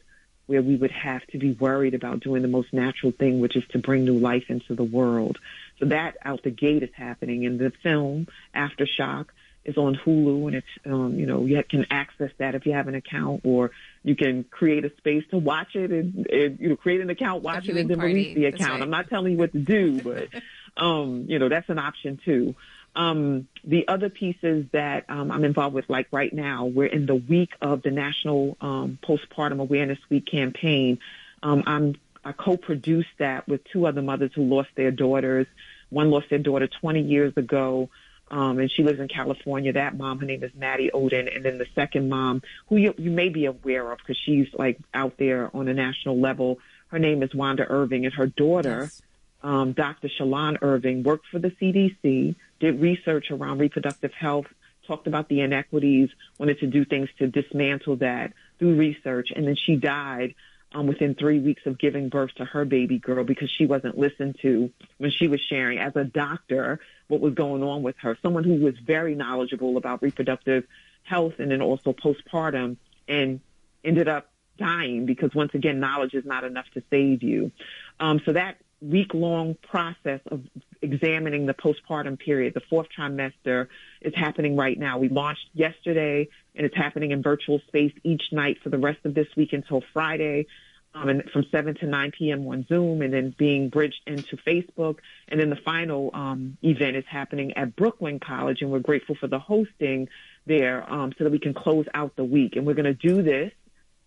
[0.48, 3.64] where we would have to be worried about doing the most natural thing, which is
[3.70, 5.38] to bring new life into the world.
[5.80, 7.46] So that out the gate is happening.
[7.46, 9.28] And the film, Aftershock,
[9.66, 12.88] is on Hulu, and it's um, you know you can access that if you have
[12.88, 13.72] an account, or
[14.04, 17.42] you can create a space to watch it and, and you know create an account,
[17.42, 18.14] watch it, and then party.
[18.14, 18.74] release the account.
[18.74, 18.82] right.
[18.84, 20.28] I'm not telling you what to do, but
[20.78, 22.56] um, you know that's an option too.
[22.96, 27.16] Um, the other pieces that um, I'm involved with, like right now, we're in the
[27.16, 31.00] week of the National um, Postpartum Awareness Week campaign.
[31.44, 35.46] Um, I'm I co-produced that with two other mothers who lost their daughters.
[35.90, 37.90] One lost their daughter 20 years ago,
[38.32, 39.74] um, and she lives in California.
[39.74, 43.12] That mom, her name is Maddie Odin, and then the second mom, who you, you
[43.12, 46.60] may be aware of because she's like out there on a national level.
[46.88, 49.02] Her name is Wanda Irving, and her daughter Yes.
[49.46, 50.10] Um, Dr.
[50.10, 54.48] Shalon Irving worked for the CDC, did research around reproductive health,
[54.88, 59.56] talked about the inequities, wanted to do things to dismantle that through research, and then
[59.56, 60.34] she died
[60.74, 64.36] um, within three weeks of giving birth to her baby girl because she wasn't listened
[64.42, 68.18] to when she was sharing as a doctor what was going on with her.
[68.24, 70.66] Someone who was very knowledgeable about reproductive
[71.04, 72.78] health and then also postpartum
[73.08, 73.42] and
[73.84, 74.28] ended up
[74.58, 77.52] dying because once again, knowledge is not enough to save you.
[78.00, 80.42] Um, so that week long process of
[80.82, 83.68] examining the postpartum period, the fourth trimester
[84.02, 84.98] is happening right now.
[84.98, 89.14] We launched yesterday and it's happening in virtual space each night for the rest of
[89.14, 90.48] this week until Friday.
[90.94, 92.48] Um, and from 7 to 9 p.m.
[92.48, 95.00] on Zoom and then being bridged into Facebook.
[95.28, 99.28] And then the final um, event is happening at Brooklyn College and we're grateful for
[99.28, 100.08] the hosting
[100.46, 102.56] there um, so that we can close out the week.
[102.56, 103.52] And we're going to do this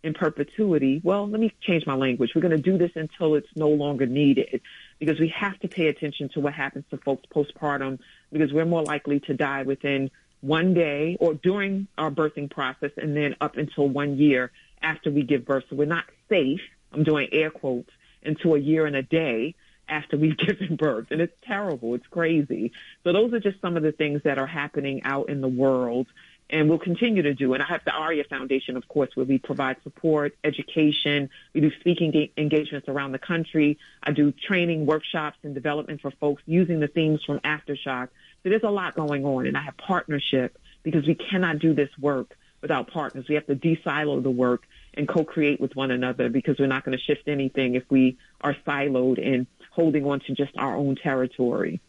[0.09, 1.01] in perpetuity.
[1.05, 2.33] Well, let me change my language.
[2.35, 4.63] We're going to do this until it's no longer needed
[4.99, 7.99] because we have to pay attention to what happens to folks postpartum
[8.33, 13.15] because we're more likely to die within one day or during our birthing process and
[13.15, 14.51] then up until one year
[14.83, 15.65] after we give birth.
[15.69, 16.61] So we're not safe.
[16.93, 17.91] I'm doing air quotes
[18.23, 19.55] into a year and a day
[19.89, 21.09] after we've given birth.
[21.11, 21.95] And it's terrible.
[21.95, 22.73] It's crazy.
[23.05, 26.07] So those are just some of the things that are happening out in the world.
[26.51, 27.55] And we'll continue to do.
[27.55, 31.31] And I have the ARIA Foundation, of course, where we provide support, education.
[31.53, 33.79] We do speaking ga- engagements around the country.
[34.03, 38.09] I do training, workshops, and development for folks using the themes from Aftershock.
[38.43, 41.91] So there's a lot going on, and I have partnership because we cannot do this
[41.99, 43.27] work without partners.
[43.29, 46.97] We have to de-silo the work and co-create with one another because we're not going
[46.97, 51.81] to shift anything if we are siloed and holding on to just our own territory.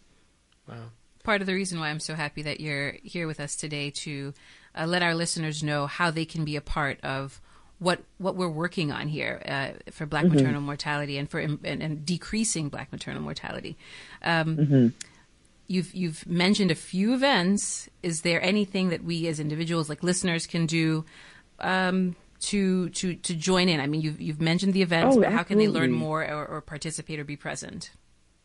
[0.68, 0.91] Wow.
[1.24, 4.34] Part of the reason why I'm so happy that you're here with us today to
[4.76, 7.41] uh, let our listeners know how they can be a part of
[7.80, 12.05] what what we're working on here uh, for Black maternal mortality and for and, and
[12.05, 13.78] decreasing Black maternal mortality.
[14.24, 14.93] Um,
[15.72, 17.88] You've you've mentioned a few events.
[18.01, 21.05] Is there anything that we as individuals, like listeners, can do
[21.59, 23.80] um, to to to join in?
[23.80, 26.43] I mean, you've you've mentioned the events, Oh, but how can they learn more or,
[26.47, 27.91] or participate or be present?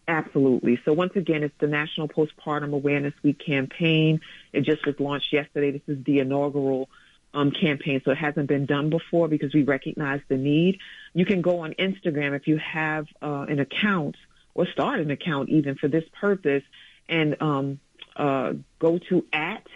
[0.06, 0.78] Absolutely.
[0.84, 4.20] So once again, it's the National Postpartum Awareness Week campaign.
[4.52, 5.70] It just was launched yesterday.
[5.70, 6.90] This is the inaugural
[7.32, 10.78] um, campaign, so it hasn't been done before because we recognize the need.
[11.14, 14.16] You can go on Instagram if you have uh, an account
[14.54, 16.62] or start an account even for this purpose
[17.08, 17.80] and um,
[18.14, 19.66] uh, go to at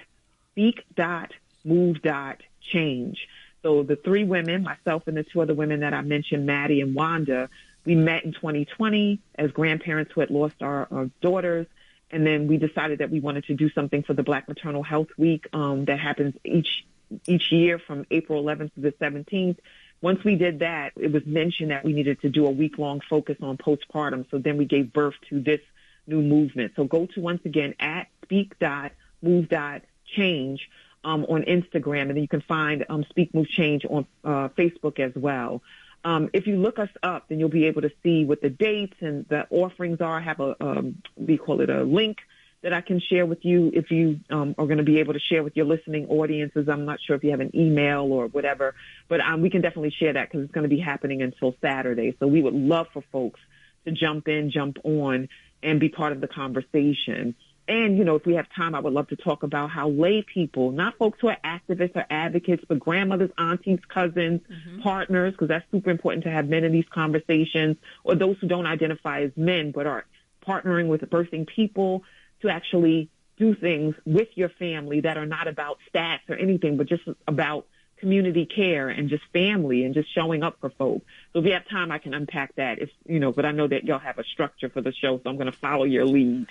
[0.53, 1.33] speak dot
[1.65, 3.27] move dot change.
[3.63, 6.95] So the three women, myself and the two other women that I mentioned, Maddie and
[6.95, 7.49] Wanda,
[7.89, 11.67] we met in 2020 as grandparents who had lost our, our daughters.
[12.11, 15.09] And then we decided that we wanted to do something for the Black Maternal Health
[15.17, 16.85] Week um, that happens each
[17.27, 19.57] each year from April 11th to the 17th.
[20.03, 23.01] Once we did that, it was mentioned that we needed to do a week long
[23.09, 24.31] focus on postpartum.
[24.31, 25.61] So then we gave birth to this
[26.07, 26.73] new movement.
[26.77, 30.69] So go to once again at speak.move.change
[31.05, 35.01] um, on Instagram, and then you can find um, Speak Move Change on uh, Facebook
[35.01, 35.63] as well.
[36.05, 38.97] Um, if you look us up, then you'll be able to see what the dates
[39.01, 40.19] and the offerings are.
[40.19, 42.19] I have a um, we call it a link
[42.63, 45.21] that I can share with you if you um, are going to be able to
[45.21, 46.69] share with your listening audiences.
[46.69, 48.75] I'm not sure if you have an email or whatever,
[49.09, 52.17] but um, we can definitely share that because it's going to be happening until Saturday.
[52.19, 53.41] So we would love for folks
[53.85, 55.29] to jump in, jump on,
[55.63, 57.37] and be part of the conversation.
[57.69, 60.23] And, you know, if we have time, I would love to talk about how lay
[60.23, 64.81] people, not folks who are activists or advocates, but grandmothers, aunties, cousins, mm-hmm.
[64.81, 68.65] partners, because that's super important to have men in these conversations, or those who don't
[68.65, 70.07] identify as men but are
[70.47, 72.05] partnering with birthing people
[72.41, 76.89] to actually do things with your family that are not about stats or anything, but
[76.89, 77.67] just about
[77.99, 81.05] community care and just family and just showing up for folks.
[81.33, 82.79] So if you have time, I can unpack that.
[82.79, 85.29] If you know, but I know that y'all have a structure for the show, so
[85.29, 86.47] I'm going to follow your lead.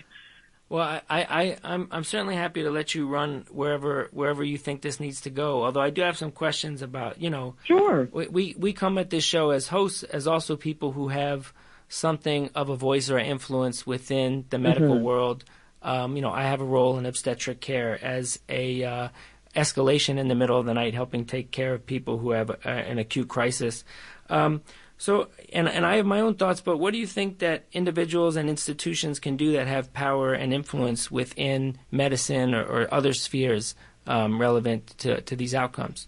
[0.70, 4.58] Well, I, I, I, I'm, I'm certainly happy to let you run wherever, wherever you
[4.58, 5.64] think this needs to go.
[5.64, 8.10] Although I do have some questions about, you know, Sure.
[8.12, 11.54] we, we, we come at this show as hosts, as also people who have
[11.88, 15.46] something of a voice or influence within the medical world.
[15.82, 19.10] Um, you know, I have a role in obstetric care as a uh,
[19.56, 22.68] escalation in the middle of the night, helping take care of people who have a,
[22.68, 23.86] an acute crisis.
[24.30, 24.62] Um,
[24.98, 28.36] so, and and I have my own thoughts, but what do you think that individuals
[28.36, 33.76] and institutions can do that have power and influence within medicine or, or other spheres
[34.08, 36.08] um, relevant to, to these outcomes?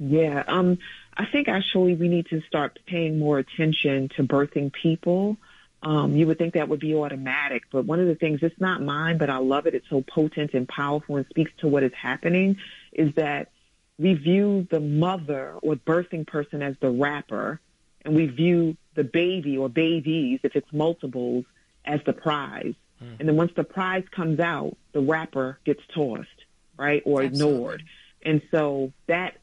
[0.00, 0.78] Yeah, um,
[1.16, 5.36] I think actually we need to start paying more attention to birthing people.
[5.82, 8.82] Um, you would think that would be automatic, but one of the things, it's not
[8.82, 9.74] mine, but I love it.
[9.74, 12.56] It's so potent and powerful and speaks to what is happening
[12.92, 13.50] is that
[13.98, 17.60] we view the mother or birthing person as the wrapper
[18.04, 21.44] and we view the baby or babies, if it's multiples,
[21.84, 22.74] as the prize.
[22.98, 23.14] Hmm.
[23.18, 26.28] And then once the prize comes out, the wrapper gets tossed,
[26.76, 27.54] right, or Absolutely.
[27.54, 27.82] ignored.
[28.22, 29.36] And so that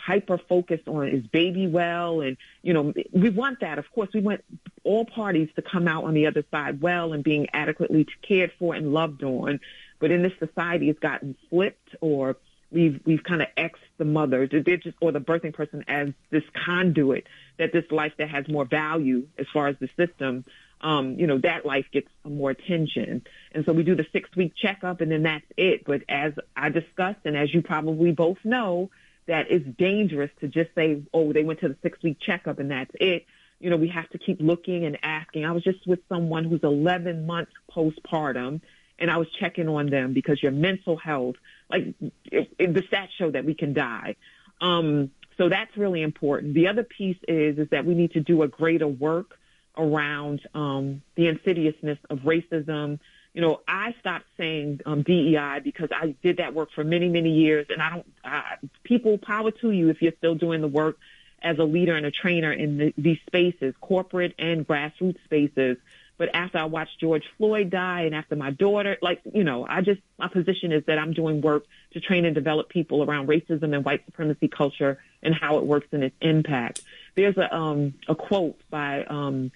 [0.00, 4.20] hyper focused on is baby well and you know we want that of course we
[4.20, 4.42] want
[4.82, 8.74] all parties to come out on the other side well and being adequately cared for
[8.74, 9.60] and loved on
[9.98, 12.36] but in this society it's gotten flipped or
[12.70, 17.26] we've we've kind of x the mother just or the birthing person as this conduit
[17.58, 20.44] that this life that has more value as far as the system
[20.80, 23.22] um, you know, that life gets more attention.
[23.52, 25.84] And so we do the six week checkup and then that's it.
[25.84, 28.90] But as I discussed and as you probably both know,
[29.26, 32.70] that it's dangerous to just say, oh, they went to the six week checkup and
[32.70, 33.26] that's it.
[33.58, 35.44] You know, we have to keep looking and asking.
[35.44, 38.62] I was just with someone who's 11 months postpartum
[39.00, 41.36] and I was checking on them because your mental health,
[41.70, 41.94] like
[42.26, 44.16] it, it, the stats show that we can die.
[44.60, 46.54] Um, so that's really important.
[46.54, 49.38] The other piece is, is that we need to do a greater work
[49.76, 52.98] around um, the insidiousness of racism.
[53.32, 57.30] You know, I stopped saying um, DEI because I did that work for many, many
[57.30, 58.06] years, and I don't.
[58.22, 58.42] Uh,
[58.84, 60.98] people, power to you if you're still doing the work
[61.42, 65.78] as a leader and a trainer in the, these spaces, corporate and grassroots spaces.
[66.20, 69.80] But after I watched George Floyd die and after my daughter, like, you know, I
[69.80, 71.64] just, my position is that I'm doing work
[71.94, 75.86] to train and develop people around racism and white supremacy culture and how it works
[75.92, 76.82] and its impact.
[77.14, 79.50] There's a, um, a quote by, um,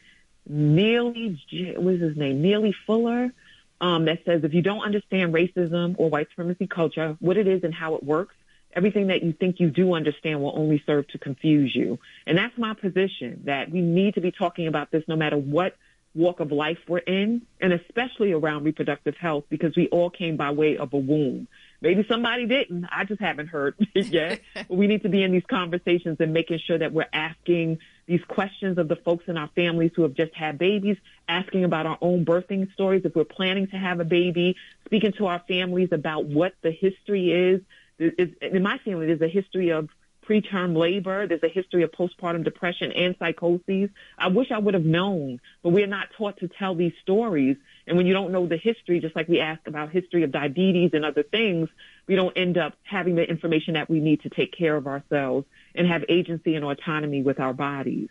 [0.47, 1.39] Neely,
[1.77, 2.41] what is his name?
[2.41, 3.35] Neely Fuller,
[3.83, 7.63] um, that says, if you don't understand racism or white supremacy culture, what it is
[7.63, 8.37] and how it works,
[8.75, 11.99] everything that you think you do understand will only serve to confuse you.
[12.27, 15.77] And that's my position that we need to be talking about this no matter what
[16.15, 20.51] walk of life we're in, and especially around reproductive health because we all came by
[20.51, 21.49] way of a womb.
[21.81, 22.87] Maybe somebody didn't.
[22.91, 24.41] I just haven't heard it yet.
[24.55, 28.23] but we need to be in these conversations and making sure that we're asking these
[28.29, 30.97] questions of the folks in our families who have just had babies,
[31.29, 34.57] asking about our own birthing stories if we're planning to have a baby,
[34.87, 37.61] speaking to our families about what the history is.
[37.99, 39.89] In my family, there's a history of
[40.29, 41.27] preterm labor.
[41.27, 43.91] There's a history of postpartum depression and psychoses.
[44.19, 47.57] I wish I would have known, but we're not taught to tell these stories.
[47.87, 50.91] And when you don't know the history, just like we ask about history of diabetes
[50.95, 51.69] and other things,
[52.07, 55.47] we don't end up having the information that we need to take care of ourselves
[55.75, 58.09] and have agency and autonomy with our bodies.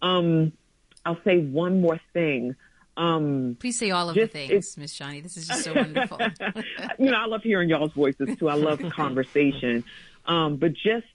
[0.00, 0.52] Um,
[1.04, 2.56] I'll say one more thing.
[2.96, 5.20] Um, Please say all of the things, Miss Shawnee.
[5.20, 6.18] This is just so wonderful.
[6.98, 8.48] you know, I love hearing y'all's voices too.
[8.48, 9.84] I love conversation.
[10.26, 11.06] Um, but just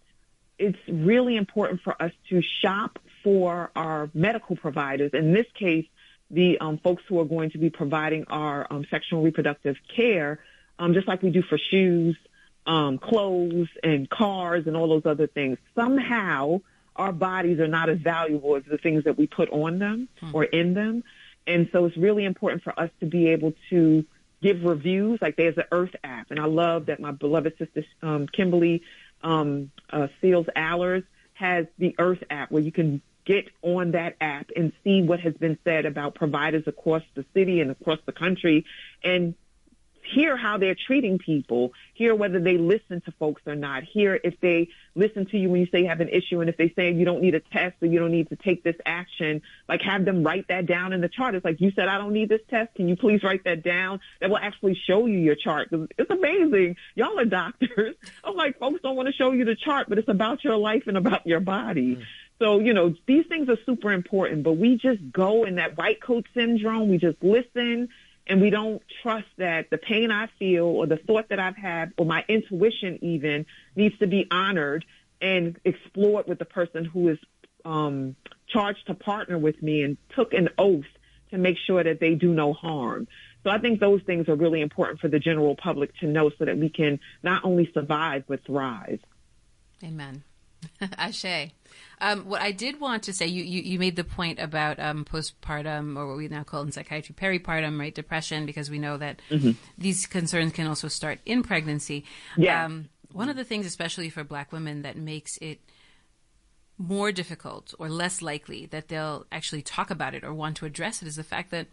[0.60, 5.12] it's really important for us to shop for our medical providers.
[5.14, 5.86] In this case,
[6.30, 10.40] the um, folks who are going to be providing our um, sexual reproductive care,
[10.80, 12.18] um, just like we do for shoes,
[12.66, 15.58] um, clothes, and cars, and all those other things.
[15.76, 16.62] Somehow,
[16.96, 20.32] our bodies are not as valuable as the things that we put on them hmm.
[20.34, 21.04] or in them.
[21.46, 24.04] And so it's really important for us to be able to
[24.42, 25.20] give reviews.
[25.22, 28.84] Like there's the Irth app, and I love that my beloved sister um, Kimberly
[29.24, 31.04] um, uh, Seals Allers
[31.34, 35.34] has the Irth app where you can get on that app and see what has
[35.34, 38.66] been said about providers across the city and across the country.
[39.04, 39.36] And
[40.14, 44.40] hear how they're treating people, hear whether they listen to folks or not, hear if
[44.40, 46.92] they listen to you when you say you have an issue and if they say
[46.92, 50.06] you don't need a test or you don't need to take this action, like have
[50.06, 51.36] them write that down in the chart.
[51.36, 52.76] It's like you said, I don't need this test.
[52.76, 54.00] Can you please write that down?
[54.22, 55.70] That will actually show you your chart.
[55.72, 56.76] It's amazing.
[56.96, 57.96] Y'all are doctors.
[58.24, 60.84] I'm like, folks don't want to show you the chart, but it's about your life
[60.88, 61.96] and about your body.
[61.98, 62.04] Mm.
[62.40, 66.02] So, you know, these things are super important, but we just go in that white
[66.02, 66.90] coat syndrome.
[66.90, 67.90] We just listen
[68.30, 71.94] and we don't trust that the pain I feel or the thought that I've had
[71.98, 74.86] or my intuition even needs to be honored
[75.22, 77.18] and explored with the person who is
[77.66, 78.16] um,
[78.48, 80.86] charged to partner with me and took an oath
[81.32, 83.08] to make sure that they do no harm.
[83.44, 86.46] So I think those things are really important for the general public to know so
[86.46, 89.00] that we can not only survive but thrive.
[89.84, 90.24] Amen.
[90.98, 91.52] Ashe.
[92.00, 95.04] Um, what I did want to say, you, you, you made the point about um,
[95.06, 99.22] postpartum, or what we now call in psychiatry peripartum, right, depression, because we know that
[99.30, 99.52] mm-hmm.
[99.78, 102.06] these concerns can also start in pregnancy.
[102.36, 102.66] Yeah.
[102.66, 105.60] Um, one of the things, especially for Black women, that makes it
[106.78, 111.02] more difficult or less likely that they'll actually talk about it or want to address
[111.02, 111.66] it is the fact that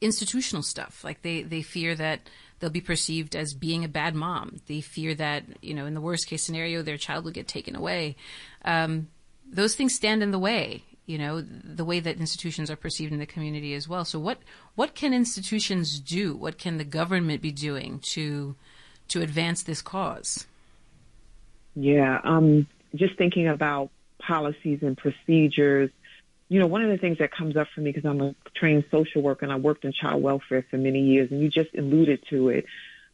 [0.00, 2.28] institutional stuff, like they, they fear that
[2.58, 4.60] they'll be perceived as being a bad mom.
[4.66, 7.76] They fear that, you know, in the worst case scenario, their child will get taken
[7.76, 8.16] away.
[8.64, 9.08] Um,
[9.50, 13.18] those things stand in the way, you know, the way that institutions are perceived in
[13.18, 14.04] the community as well.
[14.04, 14.38] So what,
[14.74, 16.34] what can institutions do?
[16.34, 18.56] What can the government be doing to,
[19.08, 20.46] to advance this cause?
[21.74, 25.90] Yeah, um, just thinking about policies and procedures
[26.48, 28.84] you know, one of the things that comes up for me because I'm a trained
[28.90, 32.22] social worker and I worked in child welfare for many years, and you just alluded
[32.30, 32.66] to it.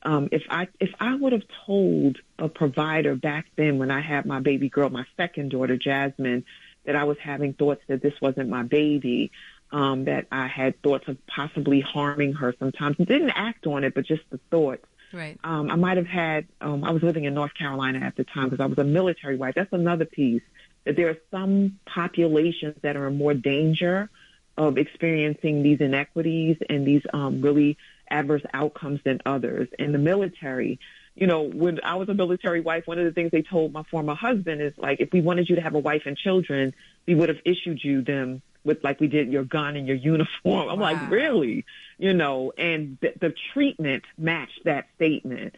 [0.03, 4.27] Um, if I if I would have told a provider back then when I had
[4.27, 6.45] my baby girl, my second daughter Jasmine,
[6.85, 9.31] that I was having thoughts that this wasn't my baby,
[9.71, 14.05] um, that I had thoughts of possibly harming her sometimes, didn't act on it, but
[14.05, 14.85] just the thoughts.
[15.13, 15.39] Right.
[15.45, 16.49] Um, I might have had.
[16.61, 19.37] Um, I was living in North Carolina at the time because I was a military
[19.37, 19.55] wife.
[19.55, 20.43] That's another piece
[20.85, 24.11] that there are some populations that are in more danger
[24.57, 27.79] of experiencing these inequities and these um, really
[28.11, 29.69] adverse outcomes than others.
[29.79, 30.79] In the military,
[31.15, 33.83] you know, when I was a military wife, one of the things they told my
[33.85, 36.75] former husband is like, if we wanted you to have a wife and children,
[37.07, 40.69] we would have issued you them with like we did your gun and your uniform.
[40.69, 40.93] I'm wow.
[40.93, 41.65] like, really?
[41.99, 45.57] You know, and the, the treatment matched that statement.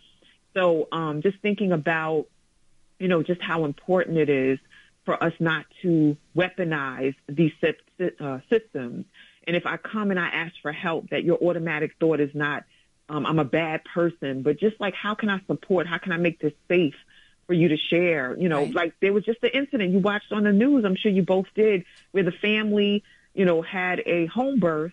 [0.54, 2.26] So, um, just thinking about,
[2.98, 4.58] you know, just how important it is
[5.04, 7.52] for us not to weaponize these
[8.20, 9.06] uh, systems.
[9.46, 12.64] And if I come and I ask for help, that your automatic thought is not,
[13.08, 15.86] um, I'm a bad person, but just like, how can I support?
[15.86, 16.94] How can I make this safe
[17.46, 18.36] for you to share?
[18.38, 18.74] You know, right.
[18.74, 20.84] like there was just the incident you watched on the news.
[20.84, 24.92] I'm sure you both did where the family you know, had a home birth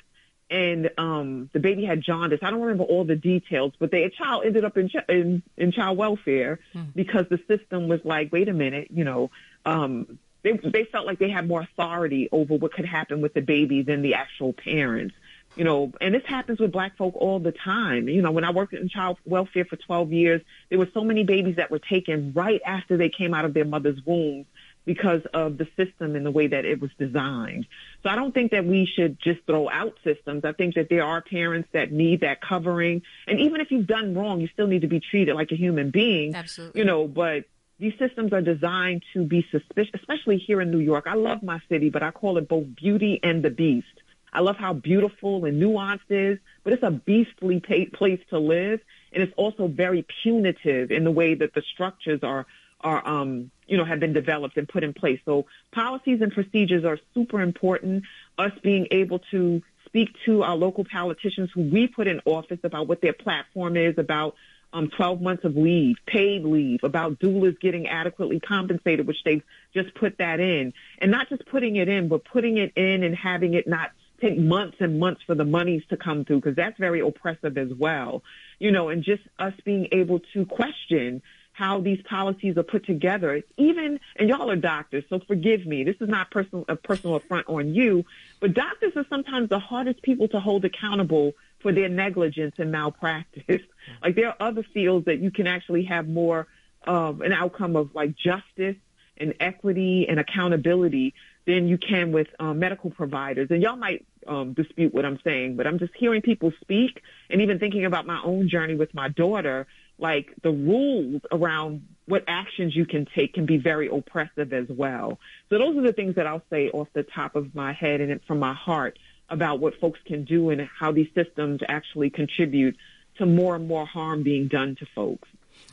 [0.50, 2.40] and um the baby had jaundice.
[2.42, 5.72] I don't remember all the details, but the child ended up in ch- in, in
[5.72, 6.60] child welfare
[6.94, 9.32] because the system was like, wait a minute, you know,
[9.66, 13.42] um they they felt like they had more authority over what could happen with the
[13.42, 15.16] baby than the actual parents.
[15.56, 18.08] You know, and this happens with black folk all the time.
[18.08, 21.26] You know, when I worked in child welfare for 12 years, there were so many
[21.26, 24.46] babies that were taken right after they came out of their mother's womb
[24.86, 27.68] because of the system and the way that it was designed.
[28.02, 30.46] So I don't think that we should just throw out systems.
[30.46, 33.02] I think that there are parents that need that covering.
[33.28, 35.92] And even if you've done wrong, you still need to be treated like a human
[35.92, 36.34] being.
[36.34, 36.80] Absolutely.
[36.80, 37.44] You know, but
[37.82, 41.06] these systems are designed to be suspicious, especially here in New York.
[41.08, 43.88] I love my city, but I call it both beauty and the beast.
[44.32, 48.82] I love how beautiful and nuanced it is, but it's a beastly place to live.
[49.12, 52.46] And it's also very punitive in the way that the structures are
[52.82, 55.20] are um, you know have been developed and put in place.
[55.26, 58.04] So policies and procedures are super important.
[58.38, 62.88] Us being able to speak to our local politicians who we put in office about
[62.88, 64.36] what their platform is about
[64.74, 69.44] um, 12 months of leave, paid leave, about doulas getting adequately compensated, which they've
[69.74, 73.16] just put that in, and not just putting it in, but putting it in and
[73.16, 73.92] having it not
[74.22, 77.74] take months and months for the monies to come through because that's very oppressive as
[77.74, 78.24] well.
[78.60, 81.22] You know, and just us being able to question
[81.54, 83.42] how these policies are put together.
[83.58, 85.84] Even and y'all are doctors, so forgive me.
[85.84, 88.06] This is not personal a personal affront on you,
[88.40, 93.62] but doctors are sometimes the hardest people to hold accountable for their negligence and malpractice.
[94.04, 96.48] like there are other fields that you can actually have more
[96.86, 98.76] of an outcome of like justice
[99.18, 101.14] and equity and accountability
[101.46, 103.48] than you can with um, medical providers.
[103.50, 107.42] And y'all might um, dispute what I'm saying, but I'm just hearing people speak and
[107.42, 109.68] even thinking about my own journey with my daughter.
[109.98, 115.20] Like the rules around what actions you can take can be very oppressive as well.
[115.50, 118.20] So those are the things that I'll say off the top of my head and
[118.26, 118.98] from my heart
[119.32, 122.76] about what folks can do and how these systems actually contribute
[123.18, 125.28] to more and more harm being done to folks.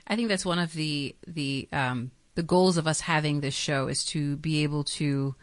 [0.06, 3.88] I think that's one of the the um, the goals of us having this show
[3.88, 5.34] is to be able to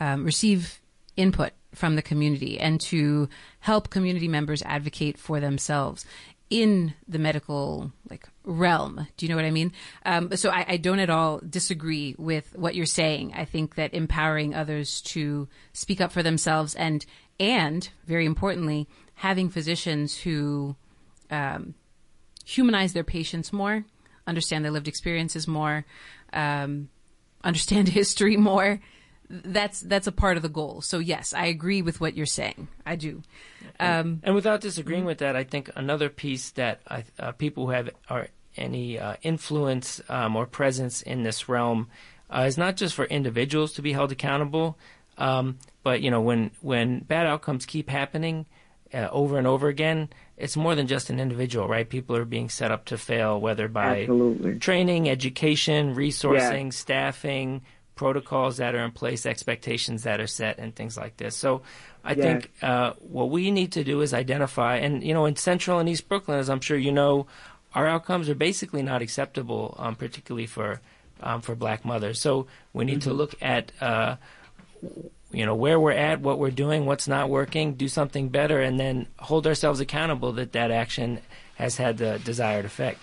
[0.00, 0.80] um, receive
[1.16, 3.28] input from the community and to
[3.60, 6.06] help community members advocate for themselves
[6.48, 9.06] in the medical like realm.
[9.16, 9.72] Do you know what I mean?
[10.04, 13.32] Um, so I, I don't at all disagree with what you're saying.
[13.34, 17.04] I think that empowering others to speak up for themselves and
[17.38, 20.76] and very importantly, having physicians who
[21.30, 21.74] um,
[22.44, 23.84] humanize their patients more,
[24.26, 25.84] understand their lived experiences more,
[26.32, 26.88] um,
[27.44, 28.80] understand history more.
[29.28, 30.82] That's that's a part of the goal.
[30.82, 32.68] So yes, I agree with what you're saying.
[32.86, 33.22] I do.
[33.80, 37.72] Um, And without disagreeing with that, I think another piece that I, uh, people who
[37.72, 41.88] have are any uh, influence um, or presence in this realm
[42.30, 44.78] uh, is not just for individuals to be held accountable,
[45.18, 48.46] um, but you know when when bad outcomes keep happening
[48.92, 51.88] uh, over and over again, it's more than just an individual, right?
[51.88, 54.58] People are being set up to fail, whether by Absolutely.
[54.58, 57.62] training, education, resourcing, staffing,
[57.94, 61.36] protocols that are in place, expectations that are set, and things like this.
[61.36, 61.62] So
[62.04, 62.22] I Yes.
[62.22, 65.88] think uh, what we need to do is identify, and you know, in Central and
[65.88, 67.26] East Brooklyn, as I'm sure you know,
[67.74, 70.80] our outcomes are basically not acceptable, um, particularly for
[71.22, 72.20] um, for Black mothers.
[72.20, 73.72] So we need to look at.
[73.80, 74.16] Uh,
[75.32, 78.78] you know where we're at, what we're doing, what's not working, do something better, and
[78.78, 81.20] then hold ourselves accountable that that action
[81.56, 83.00] has had the desired effect.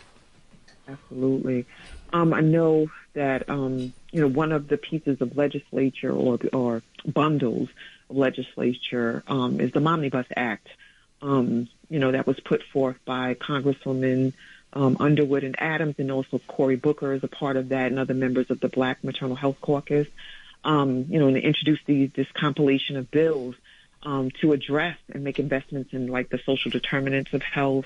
[0.87, 1.65] Absolutely.
[2.11, 6.81] Um, I know that um, you know one of the pieces of legislature or or
[7.05, 7.69] bundles
[8.09, 10.67] of legislature um, is the Momnibus Act.
[11.21, 14.33] Um, you know that was put forth by Congresswoman
[14.73, 18.13] um, Underwood and Adams, and also Cory Booker is a part of that, and other
[18.13, 20.07] members of the Black Maternal Health Caucus.
[20.65, 23.55] Um, you know, and introduced these, this compilation of bills
[24.03, 27.85] um, to address and make investments in like the social determinants of health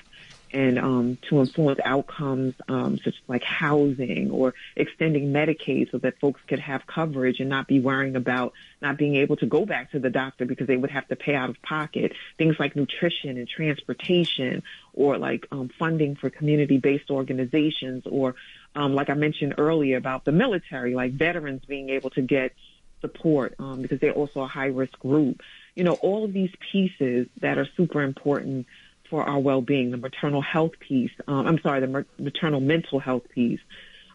[0.52, 6.18] and um, to influence outcomes um, such as like housing or extending Medicaid so that
[6.20, 9.90] folks could have coverage and not be worrying about not being able to go back
[9.92, 12.12] to the doctor because they would have to pay out of pocket.
[12.38, 14.62] Things like nutrition and transportation
[14.94, 18.34] or like um, funding for community-based organizations or
[18.74, 22.52] um, like I mentioned earlier about the military, like veterans being able to get
[23.00, 25.40] support um, because they're also a high-risk group.
[25.74, 28.66] You know, all of these pieces that are super important
[29.08, 31.12] for our well-being, the maternal health piece.
[31.26, 33.60] Um, I'm sorry, the maternal mental health piece.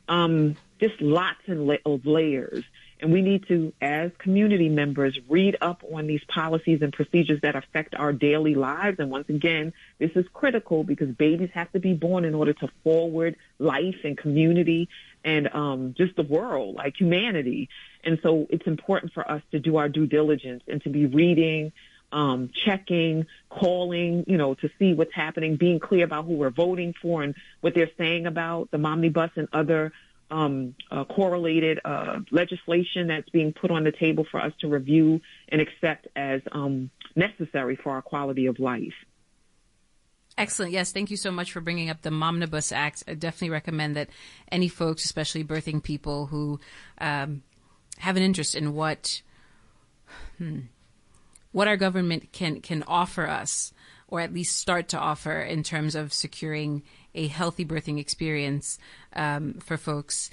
[0.08, 2.64] Um, just lots and la- of layers.
[3.00, 7.56] And we need to, as community members, read up on these policies and procedures that
[7.56, 8.98] affect our daily lives.
[9.00, 12.70] And once again, this is critical because babies have to be born in order to
[12.84, 14.88] forward life and community
[15.24, 17.70] and um, just the world, like humanity.
[18.04, 21.72] And so it's important for us to do our due diligence and to be reading,
[22.12, 26.94] um, checking, calling, you know, to see what's happening, being clear about who we're voting
[27.02, 29.92] for and what they're saying about the Momnibus and other
[30.30, 35.22] um, uh, correlated uh, legislation that's being put on the table for us to review
[35.50, 38.94] and accept as um, necessary for our quality of life.
[40.38, 40.72] Excellent.
[40.72, 43.04] Yes, thank you so much for bringing up the Momnibus Act.
[43.08, 44.10] I definitely recommend that
[44.52, 46.60] any folks, especially birthing people who
[46.98, 47.44] um,
[48.00, 49.22] have an interest in what
[50.38, 50.62] hmm,
[51.52, 53.74] what our government can can offer us,
[54.08, 56.82] or at least start to offer in terms of securing
[57.14, 58.80] a healthy birthing experience
[59.16, 60.32] um, for folks.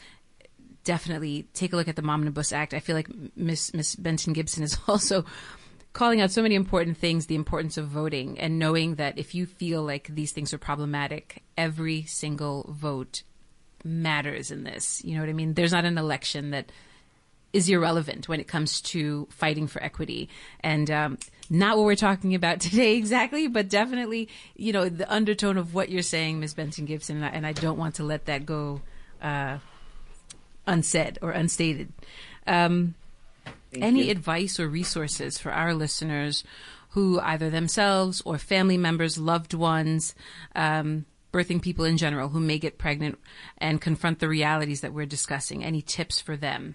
[0.83, 2.73] Definitely take a look at the Momnibus Act.
[2.73, 5.27] I feel like Miss Miss Benton Gibson is also
[5.93, 9.47] calling out so many important things the importance of voting and knowing that if you
[9.47, 13.23] feel like these things are problematic, every single vote
[13.85, 15.03] matters in this.
[15.05, 15.55] You know what I mean?
[15.55, 16.71] There's not an election that
[17.53, 20.29] is irrelevant when it comes to fighting for equity.
[20.61, 21.19] And um,
[21.49, 25.89] not what we're talking about today exactly, but definitely, you know, the undertone of what
[25.89, 26.55] you're saying, Ms.
[26.55, 28.81] Benton Gibson, and I, and I don't want to let that go
[29.21, 29.59] uh,
[30.67, 31.93] unsaid or unstated.
[32.47, 32.95] Um,
[33.75, 34.11] any you.
[34.11, 36.45] advice or resources for our listeners
[36.91, 40.15] who either themselves or family members, loved ones,
[40.57, 43.19] um, birthing people in general who may get pregnant
[43.59, 45.65] and confront the realities that we're discussing?
[45.65, 46.75] Any tips for them?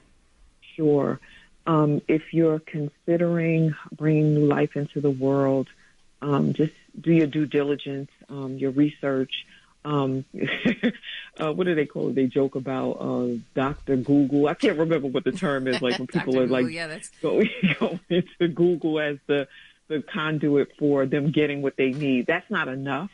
[0.75, 1.19] Sure.
[1.67, 5.67] Um, if you're considering bringing new life into the world,
[6.21, 9.45] um, just do your due diligence, um, your research.
[9.85, 10.25] Um,
[11.39, 12.15] uh, what do they call it?
[12.15, 14.47] They joke about uh, Doctor Google.
[14.47, 15.81] I can't remember what the term is.
[15.81, 19.47] Like when people are like Google, yeah, that's going go into Google as the
[19.87, 22.25] the conduit for them getting what they need.
[22.25, 23.11] That's not enough.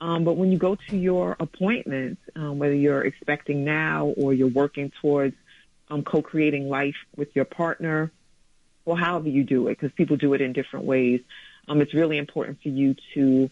[0.00, 4.48] Um, but when you go to your appointments, um, whether you're expecting now or you're
[4.48, 5.36] working towards
[5.88, 8.10] um, co-creating life with your partner,
[8.84, 11.20] or however you do it, because people do it in different ways,
[11.68, 13.50] um, it's really important for you to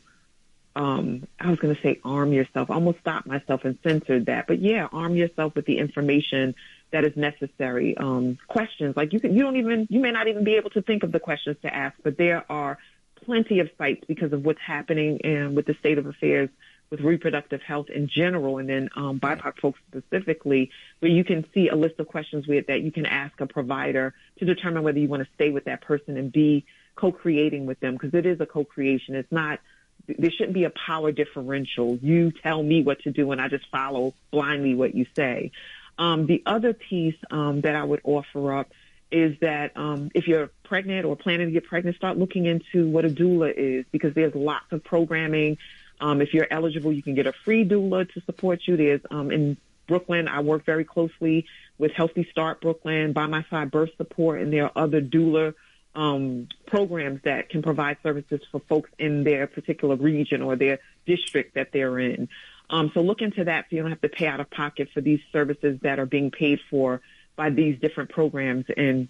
[0.76, 2.70] um, I was going to say arm yourself.
[2.70, 4.46] I almost stopped myself and censored that.
[4.46, 6.54] But yeah, arm yourself with the information
[6.90, 7.96] that is necessary.
[7.96, 10.82] Um, questions like you can, you don't even, you may not even be able to
[10.82, 12.78] think of the questions to ask, but there are
[13.24, 16.50] plenty of sites because of what's happening and with the state of affairs
[16.90, 20.70] with reproductive health in general, and then um, BIPOC folks specifically,
[21.00, 24.14] where you can see a list of questions with that you can ask a provider
[24.38, 26.64] to determine whether you want to stay with that person and be
[26.94, 29.14] co-creating with them because it is a co-creation.
[29.14, 29.60] It's not
[30.06, 31.96] there shouldn't be a power differential.
[31.96, 35.52] You tell me what to do and I just follow blindly what you say.
[35.98, 38.70] Um, the other piece um, that I would offer up
[39.10, 43.04] is that um, if you're pregnant or planning to get pregnant, start looking into what
[43.04, 45.56] a doula is because there's lots of programming.
[46.00, 48.76] Um, if you're eligible, you can get a free doula to support you.
[48.76, 51.46] There's um, in Brooklyn, I work very closely
[51.78, 55.54] with Healthy Start Brooklyn, By My Side Birth Support, and there are other doula
[55.94, 61.54] um, programs that can provide services for folks in their particular region or their district
[61.54, 62.28] that they're in.
[62.70, 65.00] Um, so look into that so you don't have to pay out of pocket for
[65.00, 67.00] these services that are being paid for
[67.36, 68.64] by these different programs.
[68.76, 69.08] And,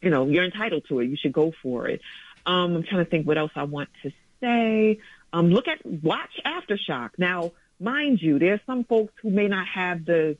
[0.00, 1.06] you know, you're entitled to it.
[1.06, 2.00] You should go for it.
[2.44, 4.98] Um, I'm trying to think what else I want to say.
[5.32, 7.10] Um, look at, watch Aftershock.
[7.18, 10.36] Now, mind you, there's some folks who may not have the,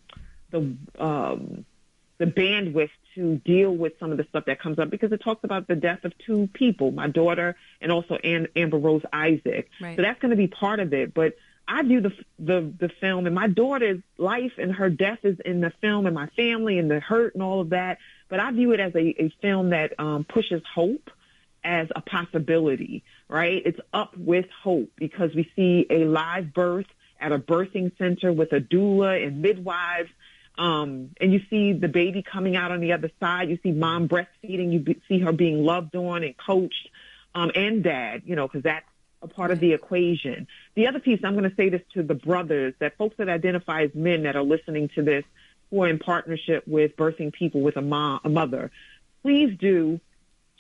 [0.51, 1.65] the, um,
[2.19, 5.45] the bandwidth to deal with some of the stuff that comes up because it talks
[5.45, 9.69] about the death of two people, my daughter and also Amber Rose Isaac.
[9.81, 9.97] Right.
[9.97, 11.15] So that's going to be part of it.
[11.15, 11.35] But
[11.67, 15.61] I view the the the film and my daughter's life and her death is in
[15.61, 17.99] the film and my family and the hurt and all of that.
[18.29, 21.11] But I view it as a, a film that um, pushes hope
[21.65, 23.63] as a possibility, right?
[23.65, 26.87] It's up with hope because we see a live birth
[27.21, 30.11] at a birthing center with a doula and midwives
[30.59, 33.49] um, and you see the baby coming out on the other side.
[33.49, 34.73] You see mom breastfeeding.
[34.73, 36.89] You be, see her being loved on and coached,
[37.35, 38.87] um, and dad, you know, because that's
[39.23, 40.47] a part of the equation.
[40.75, 43.83] The other piece, I'm going to say this to the brothers, that folks that identify
[43.83, 45.25] as men that are listening to this,
[45.71, 48.71] who are in partnership with birthing people with a mom, a mother,
[49.23, 50.01] please do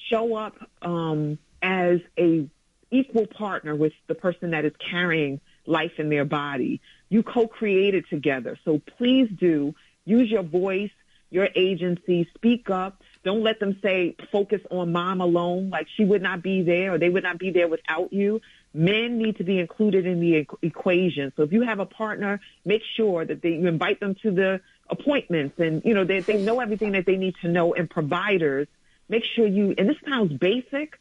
[0.08, 2.48] show up um, as a
[2.90, 6.80] equal partner with the person that is carrying life in their body.
[7.12, 8.58] You co-created together.
[8.64, 9.74] So please do
[10.06, 10.88] use your voice,
[11.28, 13.02] your agency, speak up.
[13.22, 16.98] Don't let them say focus on mom alone, like she would not be there or
[16.98, 18.40] they would not be there without you.
[18.72, 21.34] Men need to be included in the equation.
[21.36, 24.62] So if you have a partner, make sure that they, you invite them to the
[24.88, 28.68] appointments and, you know, they, they know everything that they need to know and providers.
[29.10, 30.98] Make sure you, and this sounds basic,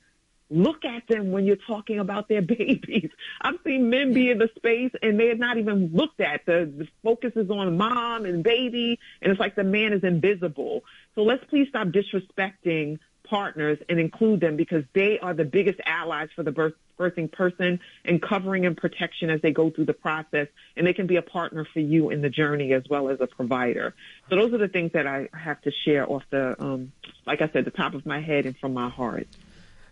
[0.52, 3.10] look at them when you're talking about their babies.
[3.41, 6.45] I've seen men be in the space and they're not even looked at.
[6.45, 10.84] The, the focus is on mom and baby, and it's like the man is invisible.
[11.16, 16.28] So let's please stop disrespecting partners and include them because they are the biggest allies
[16.36, 20.47] for the birth, birthing person and covering and protection as they go through the process.
[20.76, 23.28] And they can be a partner for you in the journey as well as a
[23.28, 23.95] provider.
[24.30, 26.91] So those are the things that I have to share off the, um,
[27.26, 29.28] like I said, the top of my head and from my heart.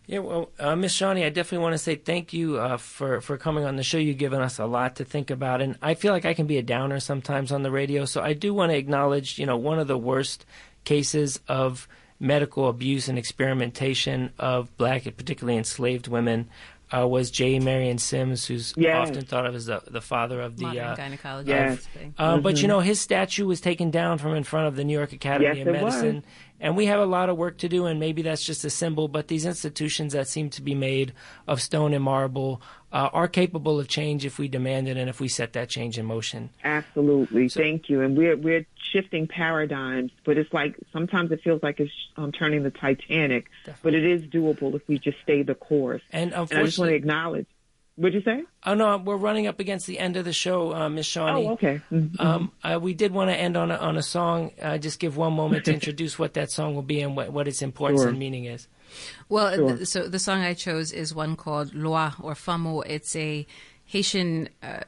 [0.09, 3.37] Yeah, well, uh, Miss Shawnee, I definitely want to say thank you uh, for for
[3.37, 3.99] coming on the show.
[3.99, 6.57] You've given us a lot to think about, and I feel like I can be
[6.57, 8.05] a downer sometimes on the radio.
[8.05, 10.47] So I do want to acknowledge, you know, one of the worst
[10.83, 11.87] cases of
[12.19, 16.49] medical abuse and experimentation of black, particularly enslaved women,
[16.91, 17.59] uh, was J.
[17.59, 19.09] Marion Sims, who's Yes.
[19.09, 20.65] often thought of as the, the father of the.
[20.65, 21.49] Modern Uh, gynecology.
[21.51, 21.75] Yes.
[21.85, 22.13] basically.
[22.17, 24.93] uh, But you know, his statue was taken down from in front of the New
[24.97, 25.93] York Academy Yes, of it was.
[26.01, 26.23] Medicine,
[26.59, 27.85] and we have a lot of work to do.
[27.85, 29.07] And maybe that's just a symbol.
[29.07, 31.13] But these institutions that seem to be made
[31.47, 35.19] of stone and marble uh, are capable of change if we demand it and if
[35.19, 36.49] we set that change in motion.
[36.63, 37.49] Absolutely.
[37.49, 38.01] Thank you.
[38.01, 42.63] And we're, we're shifting paradigms, but it's like sometimes it feels like it's um, turning
[42.63, 43.45] the Titanic,
[43.83, 46.01] but it is doable if we just stay the course.
[46.11, 47.47] And And I just want to acknowledge.
[47.99, 48.43] What'd you say?
[48.65, 51.47] oh no, we're running up against the end of the show, uh, Miss Shawnee.
[51.47, 51.81] Oh, okay.
[51.91, 52.19] Mhm.
[52.19, 54.51] Um, uh, we did want to end on a, on a song.
[54.61, 57.47] Uh, just give one moment to introduce what that song will be and what, what
[57.47, 58.09] its importance Sure.
[58.09, 58.67] and meaning is.
[59.27, 59.75] Well, Sure.
[59.75, 62.83] th- so the song I chose is one called Loa or Famo.
[62.87, 63.45] It's a
[63.83, 64.81] Haitian, uh,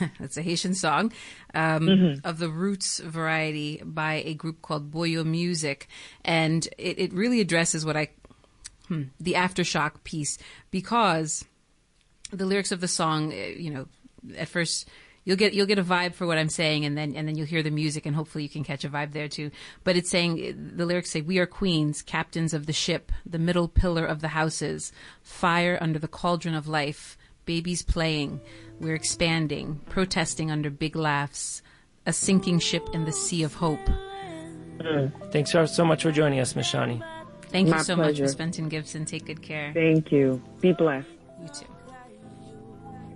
[0.18, 1.12] it's a Haitian song
[1.54, 5.86] um, of the roots variety by a group called Bohio Music,
[6.24, 8.08] and it, it really addresses what I,
[8.88, 10.38] hmm, the aftershock piece
[10.70, 11.44] because
[12.32, 13.86] the lyrics of the song, uh, you know,
[14.36, 14.88] at first
[15.24, 17.46] you'll get you'll get a vibe for what I'm saying, and then and then you'll
[17.46, 19.50] hear the music, and hopefully you can catch a vibe there too.
[19.84, 23.68] But it's saying the lyrics say, "We are queens, captains of the ship, the middle
[23.68, 28.40] pillar of the houses, fire under the cauldron of life, babies playing,
[28.80, 31.60] we're expanding, protesting under big laughs,
[32.06, 33.80] a sinking ship in the sea of hope."
[35.32, 37.02] Thanks so, so much for joining us, Miss Shawnee.
[37.48, 38.24] Thank you My so much, pleasure.
[38.24, 39.04] Miss Benton Gibson.
[39.04, 39.72] Take good care.
[39.72, 40.42] Thank you.
[40.60, 41.08] Be blessed.
[41.42, 41.75] You too.